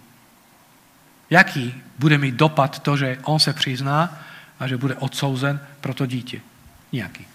[1.30, 4.18] Jaký bude mít dopad to, že on se přizná
[4.60, 6.40] a že bude odsouzen pro to dítě?
[6.92, 7.26] Nějaký.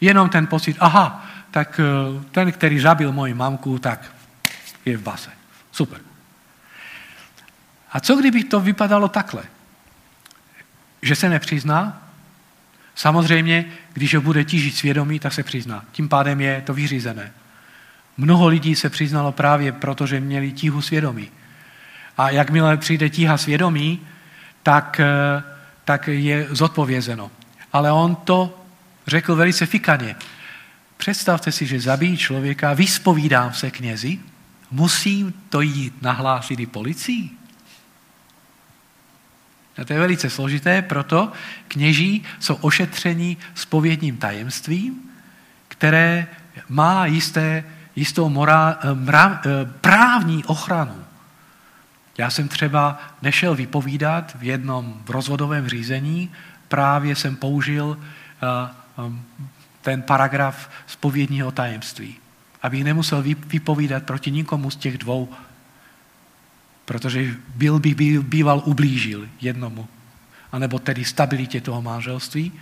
[0.00, 4.14] Jenom ten pocit, aha, tak eh, ten, který zabil moji mamku, tak
[4.84, 5.30] je v base.
[5.72, 6.09] Super.
[7.92, 9.42] A co kdyby to vypadalo takhle?
[11.02, 12.02] Že se nepřizná?
[12.94, 15.84] Samozřejmě, když ho bude tížit svědomí, tak se přizná.
[15.92, 17.32] Tím pádem je to vyřízené.
[18.16, 21.30] Mnoho lidí se přiznalo právě proto, že měli tíhu svědomí.
[22.18, 24.00] A jakmile přijde tíha svědomí,
[24.62, 25.42] tak, eh,
[25.84, 27.30] tak je zodpovězeno.
[27.72, 28.64] Ale on to
[29.06, 30.16] řekl velice fikaně.
[30.96, 34.18] Představte si, že zabíjí člověka, vyspovídám se knězi,
[34.70, 37.39] musím to jít nahlásit i policii.
[39.80, 41.32] A to je velice složité, proto
[41.68, 44.94] kněží jsou ošetření spovědním tajemstvím,
[45.68, 46.26] které
[46.68, 47.64] má jisté
[47.96, 51.04] jistou morál, eh, mra, eh, právní ochranu.
[52.18, 56.30] Já jsem třeba nešel vypovídat v jednom v rozvodovém řízení,
[56.68, 59.10] právě jsem použil eh,
[59.82, 62.16] ten paragraf spovědního tajemství,
[62.62, 65.28] abych nemusel vypovídat proti nikomu z těch dvou,
[66.90, 69.86] protože byl bych býval ublížil jednomu,
[70.52, 72.52] anebo tedy stabilitě toho manželství,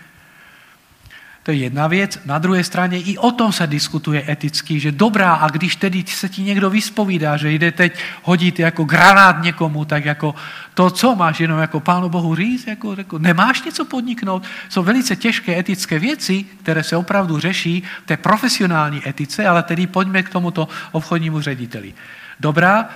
[1.42, 2.20] to je jedna věc.
[2.28, 6.28] Na druhé straně i o tom se diskutuje eticky, že dobrá, a když tedy se
[6.28, 10.34] ti někdo vyspovídá, že jde teď hodit jako granát někomu, tak jako
[10.74, 14.44] to, co máš jenom jako Pánu Bohu říct, jako, jako nemáš něco podniknout.
[14.68, 19.86] Jsou velice těžké etické věci, které se opravdu řeší v té profesionální etice, ale tedy
[19.86, 21.94] pojďme k tomuto obchodnímu řediteli.
[22.40, 22.88] Dobrá,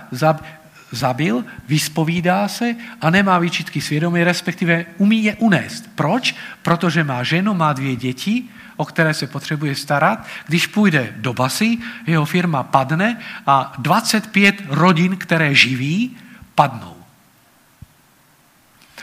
[0.93, 5.91] zabil, vyspovídá se a nemá výčitky svědomí, respektive umí je unést.
[5.95, 6.35] Proč?
[6.63, 8.45] Protože má ženu, má dvě děti,
[8.77, 10.27] o které se potřebuje starat.
[10.47, 16.17] Když půjde do basy, jeho firma padne a 25 rodin, které živí,
[16.55, 16.97] padnou.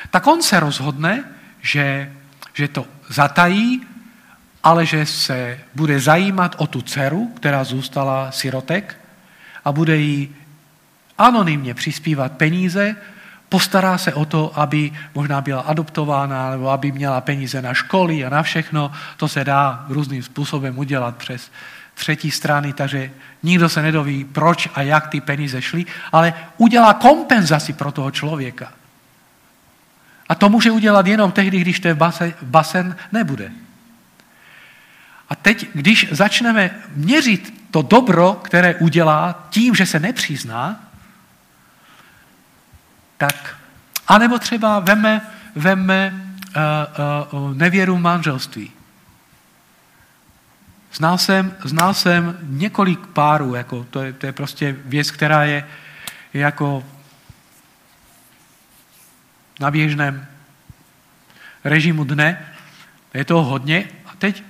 [0.10, 1.24] Tak on se rozhodne,
[1.62, 2.14] že,
[2.54, 3.82] že to zatají,
[4.64, 8.98] ale že se bude zajímat o tu dceru, která zůstala sirotek
[9.66, 10.36] a bude jí
[11.20, 12.96] anonymně přispívat peníze,
[13.50, 18.30] postará se o to, aby možná byla adoptována, nebo aby měla peníze na školy a
[18.30, 18.92] na všechno.
[19.18, 21.52] To se dá různým způsobem udělat přes
[21.94, 23.12] třetí strany, takže
[23.44, 28.72] nikdo se nedoví, proč a jak ty peníze šly, ale udělá kompenzaci pro toho člověka.
[30.30, 33.52] A to může udělat jenom tehdy, když ten basen, basen nebude.
[35.30, 40.89] A teď, když začneme měřit to dobro, které udělá tím, že se nepřizná,
[43.20, 43.56] tak,
[44.08, 45.22] anebo třeba veme,
[45.56, 48.72] veme uh, uh, nevěru manželství.
[50.94, 55.68] Znal jsem, znal jsem několik párů, jako to, je, to je prostě věc, která je,
[56.34, 56.84] je jako
[59.60, 60.26] na běžném
[61.64, 62.46] režimu dne.
[63.14, 63.90] Je toho hodně.
[64.06, 64.44] A teď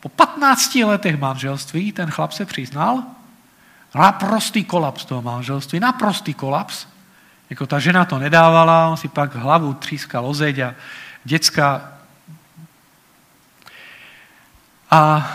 [0.00, 3.02] Po 15 letech manželství ten chlap se přiznal,
[3.94, 6.86] naprostý kolaps toho manželství, naprostý kolaps.
[7.50, 10.74] Jako ta žena to nedávala, on si pak hlavu třískal o zeď a
[11.24, 11.92] děcka.
[14.90, 15.30] A,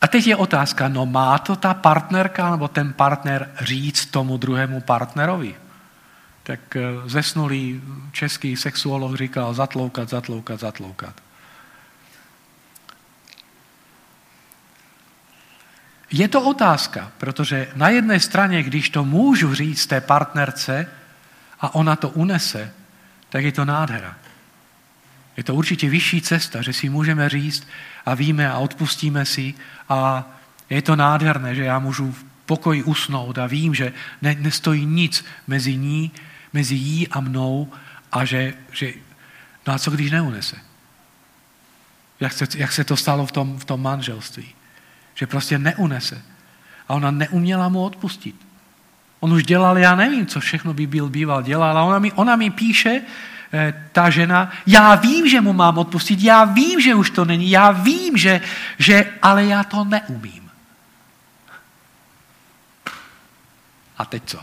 [0.00, 4.80] a teď je otázka, no má to ta partnerka nebo ten partner říct tomu druhému
[4.80, 5.54] partnerovi?
[6.42, 7.82] Tak eh, zesnulý
[8.12, 11.14] český sexuolog říkal zatloukat, zatloukat, zatloukat.
[16.10, 20.86] Je to otázka, protože na jedné straně, když to můžu říct té partnerce
[21.60, 22.72] a ona to unese,
[23.28, 24.16] tak je to nádhera.
[25.36, 27.66] Je to určitě vyšší cesta, že si můžeme říct
[28.06, 29.54] a víme a odpustíme si
[29.88, 30.30] a
[30.70, 33.92] je to nádherné, že já můžu v pokoji usnout a vím, že
[34.22, 36.10] ne, nestojí nic mezi ní,
[36.52, 37.72] mezi jí a mnou
[38.12, 38.92] a že, že
[39.66, 40.56] no a co když neunese?
[42.20, 44.54] Jak se, jak se to stalo v tom, v tom manželství?
[45.20, 46.22] Že prostě neunese.
[46.88, 48.36] A ona neuměla mu odpustit.
[49.20, 52.36] On už dělal, já nevím, co všechno by byl býval dělal, a ona mi, ona
[52.36, 53.02] mi píše,
[53.52, 57.50] eh, ta žena, já vím, že mu mám odpustit, já vím, že už to není,
[57.50, 58.40] já vím, že,
[58.78, 60.50] že ale já to neumím.
[63.98, 64.40] A teď co?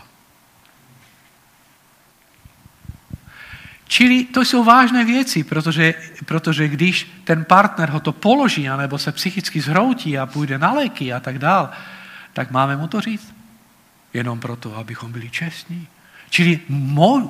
[3.88, 5.94] Čili to jsou vážné věci, protože,
[6.24, 11.12] protože když ten partner ho to položí, anebo se psychicky zhroutí a půjde na léky
[11.12, 11.70] a tak dál,
[12.32, 13.34] tak máme mu to říct.
[14.14, 15.88] Jenom proto, abychom byli čestní.
[16.30, 16.60] Čili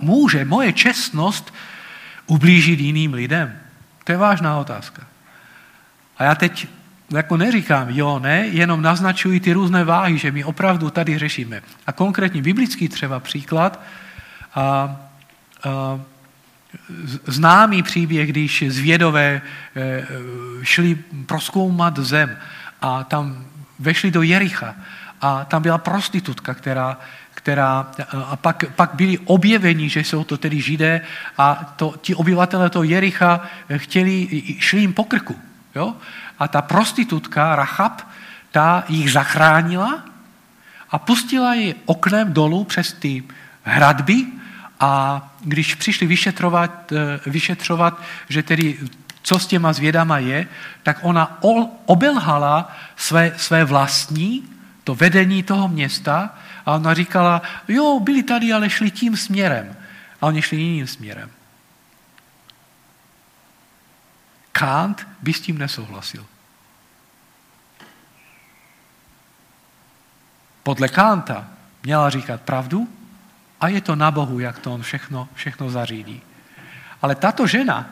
[0.02, 1.54] může moje čestnost
[2.26, 3.58] ublížit jiným lidem?
[4.04, 5.06] To je vážná otázka.
[6.18, 6.66] A já teď
[7.10, 11.62] jako neříkám jo, ne, jenom naznačuji ty různé váhy, že my opravdu tady řešíme.
[11.86, 13.80] A konkrétní biblický třeba příklad,
[14.54, 14.62] a,
[15.64, 16.00] a,
[17.26, 20.04] známý příběh, když zvědové e, e,
[20.62, 20.94] šli
[21.26, 22.36] proskoumat zem
[22.82, 23.44] a tam
[23.78, 24.74] vešli do Jericha
[25.20, 26.98] a tam byla prostitutka, která,
[27.34, 27.90] která
[28.26, 31.00] a pak, pak byli objeveni, že jsou to tedy židé
[31.38, 33.40] a to, ti obyvatele toho Jericha
[33.76, 35.36] chtěli, šli jim po krku.
[35.74, 35.94] Jo?
[36.38, 38.02] A ta prostitutka Rachab,
[38.50, 40.04] ta jich zachránila
[40.90, 43.22] a pustila ji oknem dolů přes ty
[43.62, 44.37] hradby
[44.80, 48.78] a když přišli vyšetřovat, eh, vyšetřovat že tedy
[49.22, 50.48] co s těma zvědama je,
[50.82, 51.38] tak ona
[51.86, 54.48] obelhala své, své vlastní,
[54.84, 59.76] to vedení toho města a ona říkala, jo, byli tady, ale šli tím směrem.
[60.20, 61.30] A oni šli jiným směrem.
[64.52, 66.26] Kant by s tím nesouhlasil.
[70.62, 71.46] Podle Kanta
[71.82, 72.88] měla říkat pravdu
[73.60, 76.22] a je to na Bohu, jak to on všechno, všechno zařídí.
[77.02, 77.90] Ale tato žena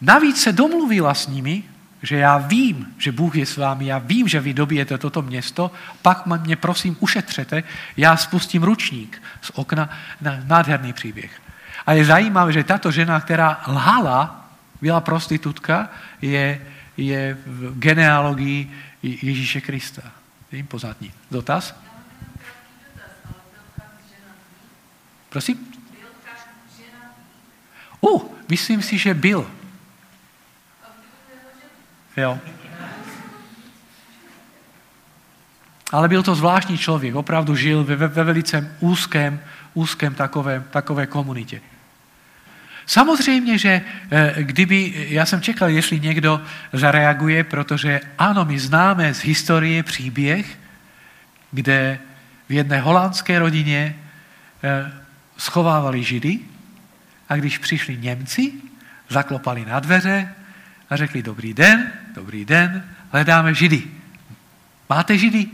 [0.00, 1.62] navíc se domluvila s nimi,
[2.02, 5.70] že já vím, že Bůh je s vámi, já vím, že vy dobijete toto město,
[6.02, 7.62] pak mě prosím ušetřete,
[7.96, 9.90] já spustím ručník z okna
[10.20, 11.40] na nádherný příběh.
[11.86, 14.48] A je zajímavé, že tato žena, která lhala,
[14.80, 15.88] byla prostitutka,
[16.22, 16.60] je,
[16.96, 18.70] je v genealogii
[19.02, 20.02] Ježíše Krista.
[20.52, 21.12] Je impozantní.
[21.30, 21.74] Dotaz?
[25.36, 25.58] Prosím?
[28.00, 29.50] Uh, myslím si, že byl.
[32.16, 32.38] Jo.
[35.92, 39.40] Ale byl to zvláštní člověk, opravdu žil ve, ve velice úzkém,
[39.74, 41.60] úzkém takové, takové komunitě.
[42.86, 43.80] Samozřejmě, že
[44.10, 46.40] eh, kdyby, já jsem čekal, jestli někdo
[46.72, 50.58] zareaguje, protože ano, my známe z historie příběh,
[51.50, 51.98] kde
[52.48, 53.96] v jedné holandské rodině
[54.64, 55.05] eh,
[55.36, 56.40] schovávali židy
[57.28, 58.52] a když přišli Němci,
[59.08, 60.34] zaklopali na dveře
[60.90, 63.82] a řekli dobrý den, dobrý den, hledáme židy.
[64.88, 65.46] Máte židy?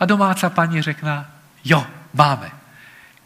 [0.00, 1.26] A domáca paní řekla,
[1.64, 2.50] jo, máme.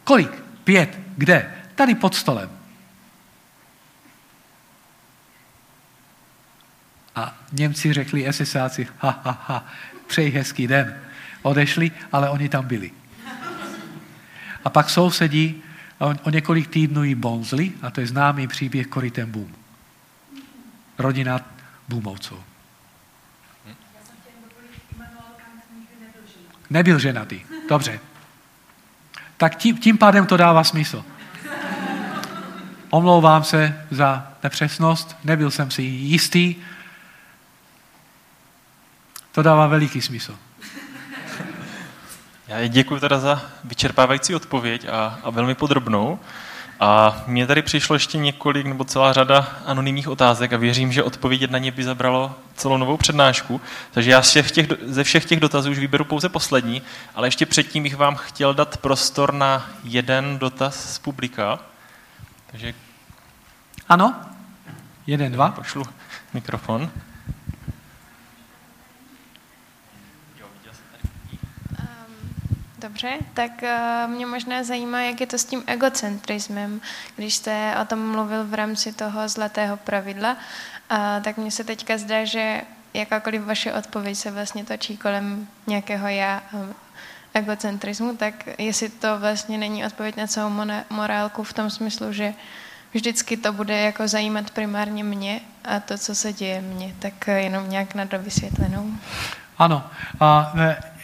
[0.03, 0.43] Kolik?
[0.63, 0.99] Pět.
[1.17, 1.53] Kde?
[1.75, 2.49] Tady pod stolem.
[7.15, 9.65] A Němci řekli SSáci, ha, ha, ha,
[10.07, 11.01] přeji hezký den.
[11.41, 12.91] Odešli, ale oni tam byli.
[14.65, 15.63] A pak sousedí
[16.03, 19.55] o, o několik týdnů jí bonzli, a to je známý příběh Koritem Boom.
[20.97, 21.39] Rodina
[21.87, 22.43] Boomovců.
[26.69, 27.41] Nebyl ženatý.
[27.69, 27.99] Dobře.
[29.37, 31.05] Tak tím, tím pádem to dává smysl.
[32.89, 36.55] Omlouvám se za nepřesnost, nebyl jsem si jistý.
[39.31, 40.37] To dává veliký smysl.
[42.53, 46.19] Já děkuji teda za vyčerpávající odpověď a, a velmi podrobnou.
[46.79, 51.51] A mně tady přišlo ještě několik nebo celá řada anonymních otázek a věřím, že odpovědět
[51.51, 53.61] na ně by zabralo celou novou přednášku.
[53.91, 56.81] Takže já všech těch, ze všech těch dotazů už vyberu pouze poslední,
[57.15, 61.59] ale ještě předtím bych vám chtěl dát prostor na jeden dotaz z publika.
[62.51, 62.73] Takže...
[63.89, 64.15] Ano?
[65.07, 65.49] Jeden, dva?
[65.49, 65.83] Pošlu
[66.33, 66.89] mikrofon.
[72.83, 76.81] Dobře, tak uh, mě možná zajímá, jak je to s tím egocentrismem.
[77.15, 80.37] Když jste o tom mluvil v rámci toho zlatého pravidla,
[81.23, 82.61] tak mně se teďka zdá, že
[82.93, 86.73] jakákoliv vaše odpověď se vlastně točí kolem nějakého já um,
[87.33, 92.33] egocentrismu, tak jestli to vlastně není odpověď na celou morálku v tom smyslu, že
[92.93, 97.69] vždycky to bude jako zajímat primárně mě a to, co se děje mně, tak jenom
[97.69, 98.91] nějak na dovysvětlenou.
[99.57, 99.83] Ano,
[100.19, 100.53] a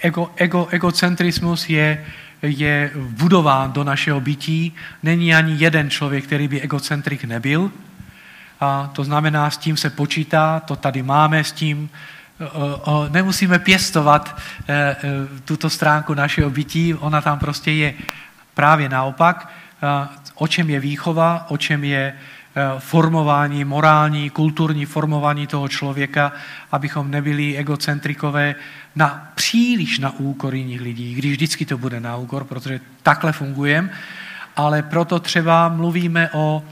[0.01, 2.05] ego, ego, egocentrismus je,
[2.41, 4.75] je budován do našeho bytí.
[5.03, 7.71] Není ani jeden člověk, který by egocentrik nebyl.
[8.59, 11.89] A to znamená, s tím se počítá, to tady máme, s tím
[13.09, 14.95] nemusíme pěstovat e, e,
[15.45, 17.93] tuto stránku našeho bytí, ona tam prostě je
[18.53, 19.51] právě naopak.
[20.35, 22.38] O čem je výchova, o čem je Eh,
[22.79, 26.31] formování, morální, kulturní formování toho člověka,
[26.71, 28.55] abychom nebyli egocentrikové
[28.95, 33.89] na příliš na úkor jiných lidí, když vždycky to bude na úkor, protože takhle fungujeme,
[34.55, 36.63] ale proto třeba mluvíme o,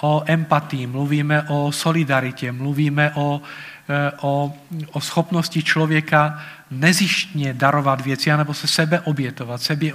[0.00, 3.40] o empatii, mluvíme o solidaritě, mluvíme o,
[3.88, 4.54] eh, o,
[4.92, 9.92] o schopnosti člověka nezištně darovat věci, anebo se sebe obětovat, sebe,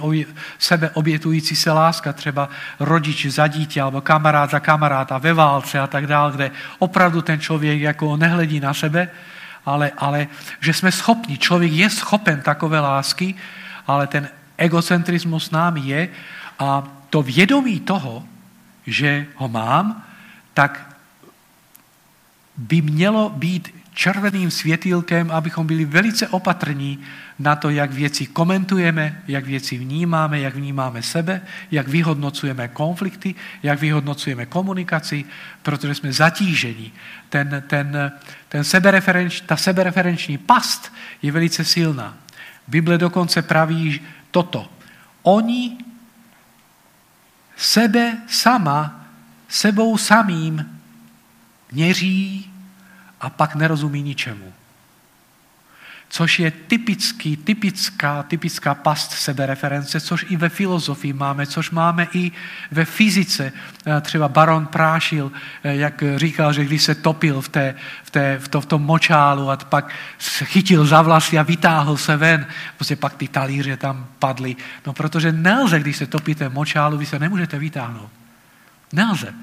[0.58, 2.48] sebe obětující se láska, třeba
[2.80, 7.40] rodič za dítě, alebo kamarád za kamaráda ve válce a tak dále, kde opravdu ten
[7.40, 9.08] člověk jako nehledí na sebe,
[9.66, 10.26] ale, ale
[10.60, 13.34] že jsme schopni, člověk je schopen takové lásky,
[13.86, 16.08] ale ten egocentrismus s námi je
[16.58, 18.24] a to vědomí toho,
[18.86, 20.04] že ho mám,
[20.54, 20.96] tak
[22.56, 27.00] by mělo být červeným světýlkem, abychom byli velice opatrní
[27.38, 31.40] na to, jak věci komentujeme, jak věci vnímáme, jak vnímáme sebe,
[31.70, 35.24] jak vyhodnocujeme konflikty, jak vyhodnocujeme komunikaci,
[35.62, 36.92] protože jsme zatíženi.
[37.28, 38.12] Ten, ten,
[38.48, 40.92] ten sebereferenč, ta sebereferenční past
[41.22, 42.16] je velice silná.
[42.68, 44.00] Bible dokonce praví
[44.30, 44.68] toto.
[45.22, 45.78] Oni
[47.56, 49.08] sebe sama,
[49.48, 50.80] sebou samým
[51.72, 52.55] měří
[53.20, 54.52] a pak nerozumí ničemu.
[56.08, 62.32] Což je typický, typická, typická past sebereference, což i ve filozofii máme, což máme i
[62.70, 63.52] ve fyzice.
[63.86, 65.32] Eh, třeba baron Prášil,
[65.64, 67.74] eh, jak říkal, že když se topil v, té,
[68.04, 69.90] v, té, v, to, v tom močálu a pak
[70.44, 74.56] chytil za vlasy a vytáhl se ven, prostě pak ty talíře tam padly.
[74.86, 78.10] No protože nelze, když se topíte v močálu, vy se nemůžete vytáhnout.
[78.92, 79.34] Nelze.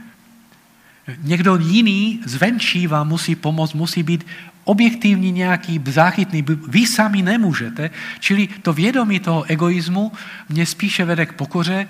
[1.24, 4.26] Někdo jiný zvenčí vám musí pomoct, musí být
[4.64, 7.90] objektivní nějaký záchytný, vy sami nemůžete.
[8.20, 10.12] Čili to vědomí toho egoismu
[10.50, 11.88] mě spíše vede k pokoře,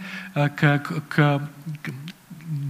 [0.56, 1.40] k, k, k,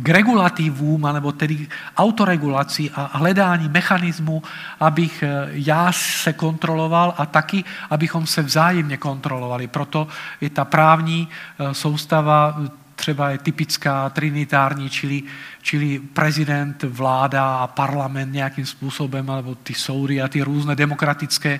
[0.03, 1.67] k regulativům, nebo tedy
[1.97, 4.43] autoregulaci a hledání mechanismu,
[4.79, 9.67] abych eh, já se kontroloval a taky, abychom se vzájemně kontrolovali.
[9.67, 10.07] Proto
[10.41, 12.61] je ta právní eh, soustava
[13.03, 15.23] třeba je typická trinitární, čili,
[15.61, 21.59] čili prezident, vláda a parlament nějakým způsobem, alebo ty soudy a ty různé demokratické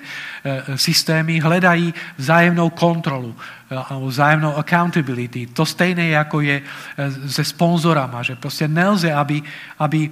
[0.78, 5.46] systémy hledají vzájemnou kontrolu e, alebo vzájemnou accountability.
[5.52, 9.42] To stejné jako je e, se sponzorama, že prostě nelze, aby,
[9.78, 10.10] aby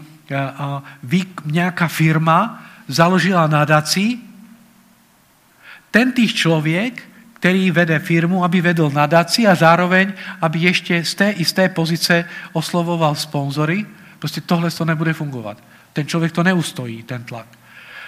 [1.02, 4.18] vy, nějaká firma založila nadaci,
[5.90, 7.11] ten týž člověk
[7.42, 11.68] který vede firmu, aby vedl nadaci a zároveň, aby ještě z té i z té
[11.68, 13.86] pozice oslovoval sponzory.
[14.18, 15.58] Prostě tohle to nebude fungovat.
[15.92, 17.46] Ten člověk to neustojí, ten tlak.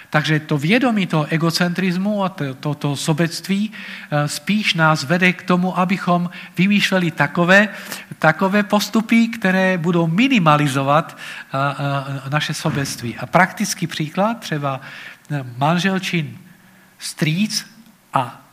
[0.09, 5.43] Takže to vědomí toho egocentrismu a to, to, to sobectví eh, spíš nás vede k
[5.43, 7.69] tomu, abychom vymýšleli takové,
[8.19, 11.57] takové postupy, které budou minimalizovat eh,
[12.25, 13.17] eh, naše sobectví.
[13.17, 14.81] A praktický příklad, třeba
[15.57, 16.37] manželčin
[16.99, 17.65] strýc
[18.13, 18.44] a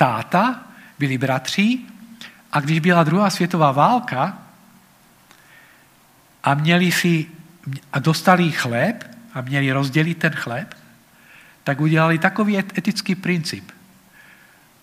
[0.00, 0.60] táta,
[0.98, 1.78] byli bratři
[2.52, 4.38] a když byla druhá světová válka
[6.44, 7.26] a měli si
[7.92, 9.04] a dostali chléb
[9.34, 10.74] a měli rozdělit ten chléb,
[11.64, 13.72] tak udělali takový etický princip.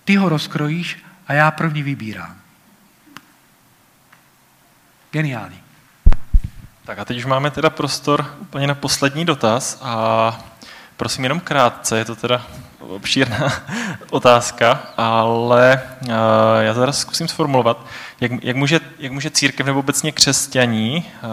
[0.06, 2.38] Ty ho rozkrojíš a já první vybírám.
[5.12, 5.60] Geniální.
[6.86, 10.40] Tak a teď už máme teda prostor úplně na poslední dotaz a
[10.98, 12.46] Prosím jenom krátce, je to teda
[12.80, 13.54] obšírná
[14.10, 16.10] otázka, ale uh,
[16.60, 17.86] já to teraz zkusím sformulovat.
[18.22, 21.30] Jak, jak, může, jak může církev nebo obecně křesťaní uh,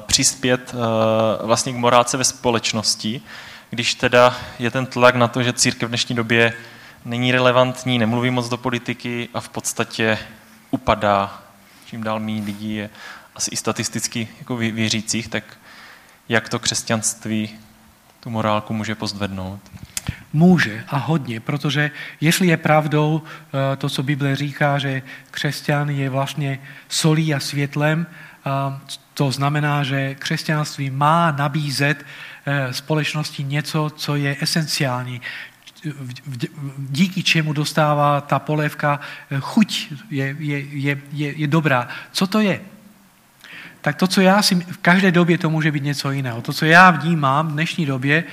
[0.00, 3.22] přispět uh, vlastně k morálce ve společnosti,
[3.70, 6.52] když teda je ten tlak na to, že církev v dnešní době
[7.04, 10.18] není relevantní, nemluví moc do politiky a v podstatě
[10.70, 11.42] upadá.
[11.86, 12.90] Čím dál méně lidí je
[13.34, 15.44] asi i statisticky jako věřících, tak
[16.28, 17.58] jak to křesťanství
[18.22, 19.60] tu morálku může pozdvednout?
[20.32, 21.90] Může a hodně, protože
[22.20, 26.58] jestli je pravdou eh, to, co Bible říká, že křesťan je vlastně
[26.88, 28.06] solí a světlem,
[29.14, 32.06] to znamená, že křesťanství má nabízet
[32.46, 35.20] eh, společnosti něco, co je esenciální,
[36.78, 39.00] díky čemu dostává ta polévka
[39.30, 41.88] eh, chuť, je, je, je, je, je dobrá.
[42.12, 42.60] Co to je?
[43.82, 46.42] Tak to, co já si, v každé době to může být něco jiného.
[46.42, 48.24] To, co já vnímám v dnešní době,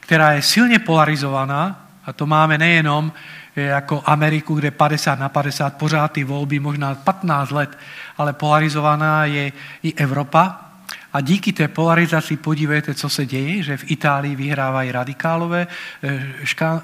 [0.00, 3.12] která je silně polarizovaná, a to máme nejenom
[3.56, 7.78] eh, jako Ameriku, kde 50 na 50 pořád ty volby, možná 15 let,
[8.18, 9.52] ale polarizovaná je
[9.82, 10.67] i Evropa,
[11.12, 15.66] a díky té polarizaci podívejte, co se děje, že v Itálii vyhrávají radikálové,
[16.02, 16.26] eh,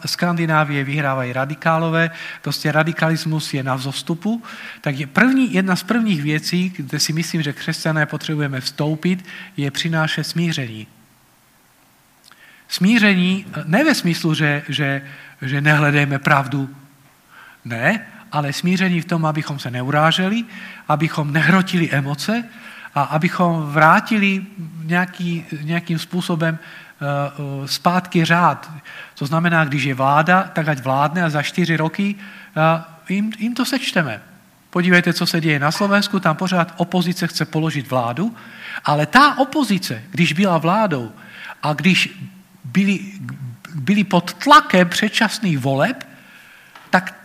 [0.07, 2.11] Skandinávie vyhrávají radikálové,
[2.43, 4.43] prostě radikalismus je na vzostupu.
[4.81, 9.25] Tak je první, jedna z prvních věcí, kde si myslím, že křesťané potřebujeme vstoupit,
[9.57, 10.87] je přinášet smíření.
[12.69, 15.03] Smíření eh, ne ve smyslu, že, že,
[15.43, 16.71] že nehledejme pravdu,
[17.65, 20.45] ne, ale smíření v tom, abychom se neuráželi,
[20.89, 22.45] abychom nehrotili emoce,
[22.95, 24.47] a abychom vrátili
[24.85, 28.71] nějaký, nějakým způsobem eh, eh, zpátky řád.
[29.19, 32.15] To znamená, když je vláda, tak ať vládne a za čtyři roky
[32.57, 34.21] eh, jim, jim to sečteme.
[34.71, 38.37] Podívejte, co se děje na Slovensku, tam pořád opozice chce položit vládu,
[38.85, 41.13] ale ta opozice, když byla vládou
[41.63, 42.23] a když
[42.65, 43.01] byli,
[43.75, 46.07] byli pod tlakem předčasných voleb,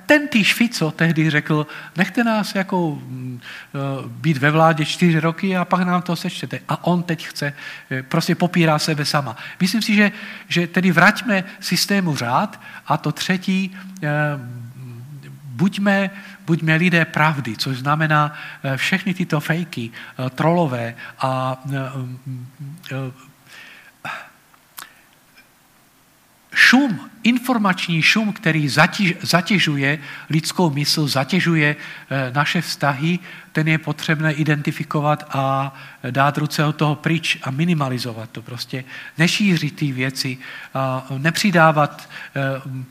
[0.10, 1.68] ten týž Fico tehdy řekl,
[1.98, 6.60] nechte nás jako mm, eh, být ve vládě čtyři roky a pak nám to sečtete.
[6.69, 7.53] A on teď chce,
[7.91, 9.38] eh, prostě popírá sebe sama.
[9.61, 10.11] Myslím si, že,
[10.48, 13.69] že tedy vraťme systému řád a to třetí,
[14.02, 14.10] eh,
[15.45, 16.10] buďme,
[16.45, 18.34] buďme lidé pravdy, což znamená
[18.76, 19.91] všechny tyto fejky,
[20.34, 21.61] trolové a
[26.60, 29.99] šum, informační šum, který zatěž, zatěžuje
[30.30, 33.19] lidskou mysl, zatěžuje eh, naše vztahy,
[33.52, 35.73] ten je potřebné identifikovat a
[36.11, 38.84] dát ruce od toho pryč a minimalizovat to prostě.
[39.18, 40.38] Nešířit ty věci,
[40.73, 42.90] a nepřidávat eh,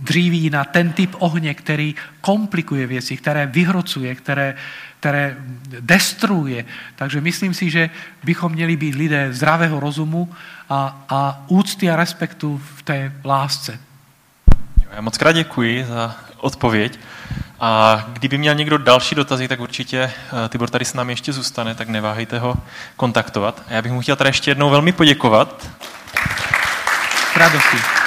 [0.00, 4.54] dříví na ten typ ohně, který komplikuje věci, které vyhrocuje, které,
[5.00, 5.36] které
[5.80, 6.64] destruuje.
[6.96, 7.90] Takže myslím si, že
[8.24, 10.30] bychom měli být lidé zdravého rozumu
[10.72, 13.78] a, a úcty a respektu v té lásce.
[14.92, 16.98] Já moc krát děkuji za odpověď.
[17.60, 19.98] A kdyby měl někdo další dotazy, tak určitě
[20.44, 22.54] eh, Tibor tady s námi ještě zůstane, tak neváhejte ho
[22.96, 23.62] kontaktovat.
[23.68, 25.68] A já bych mu chtěl tady ještě jednou velmi poděkovat.
[27.36, 28.01] Radosti.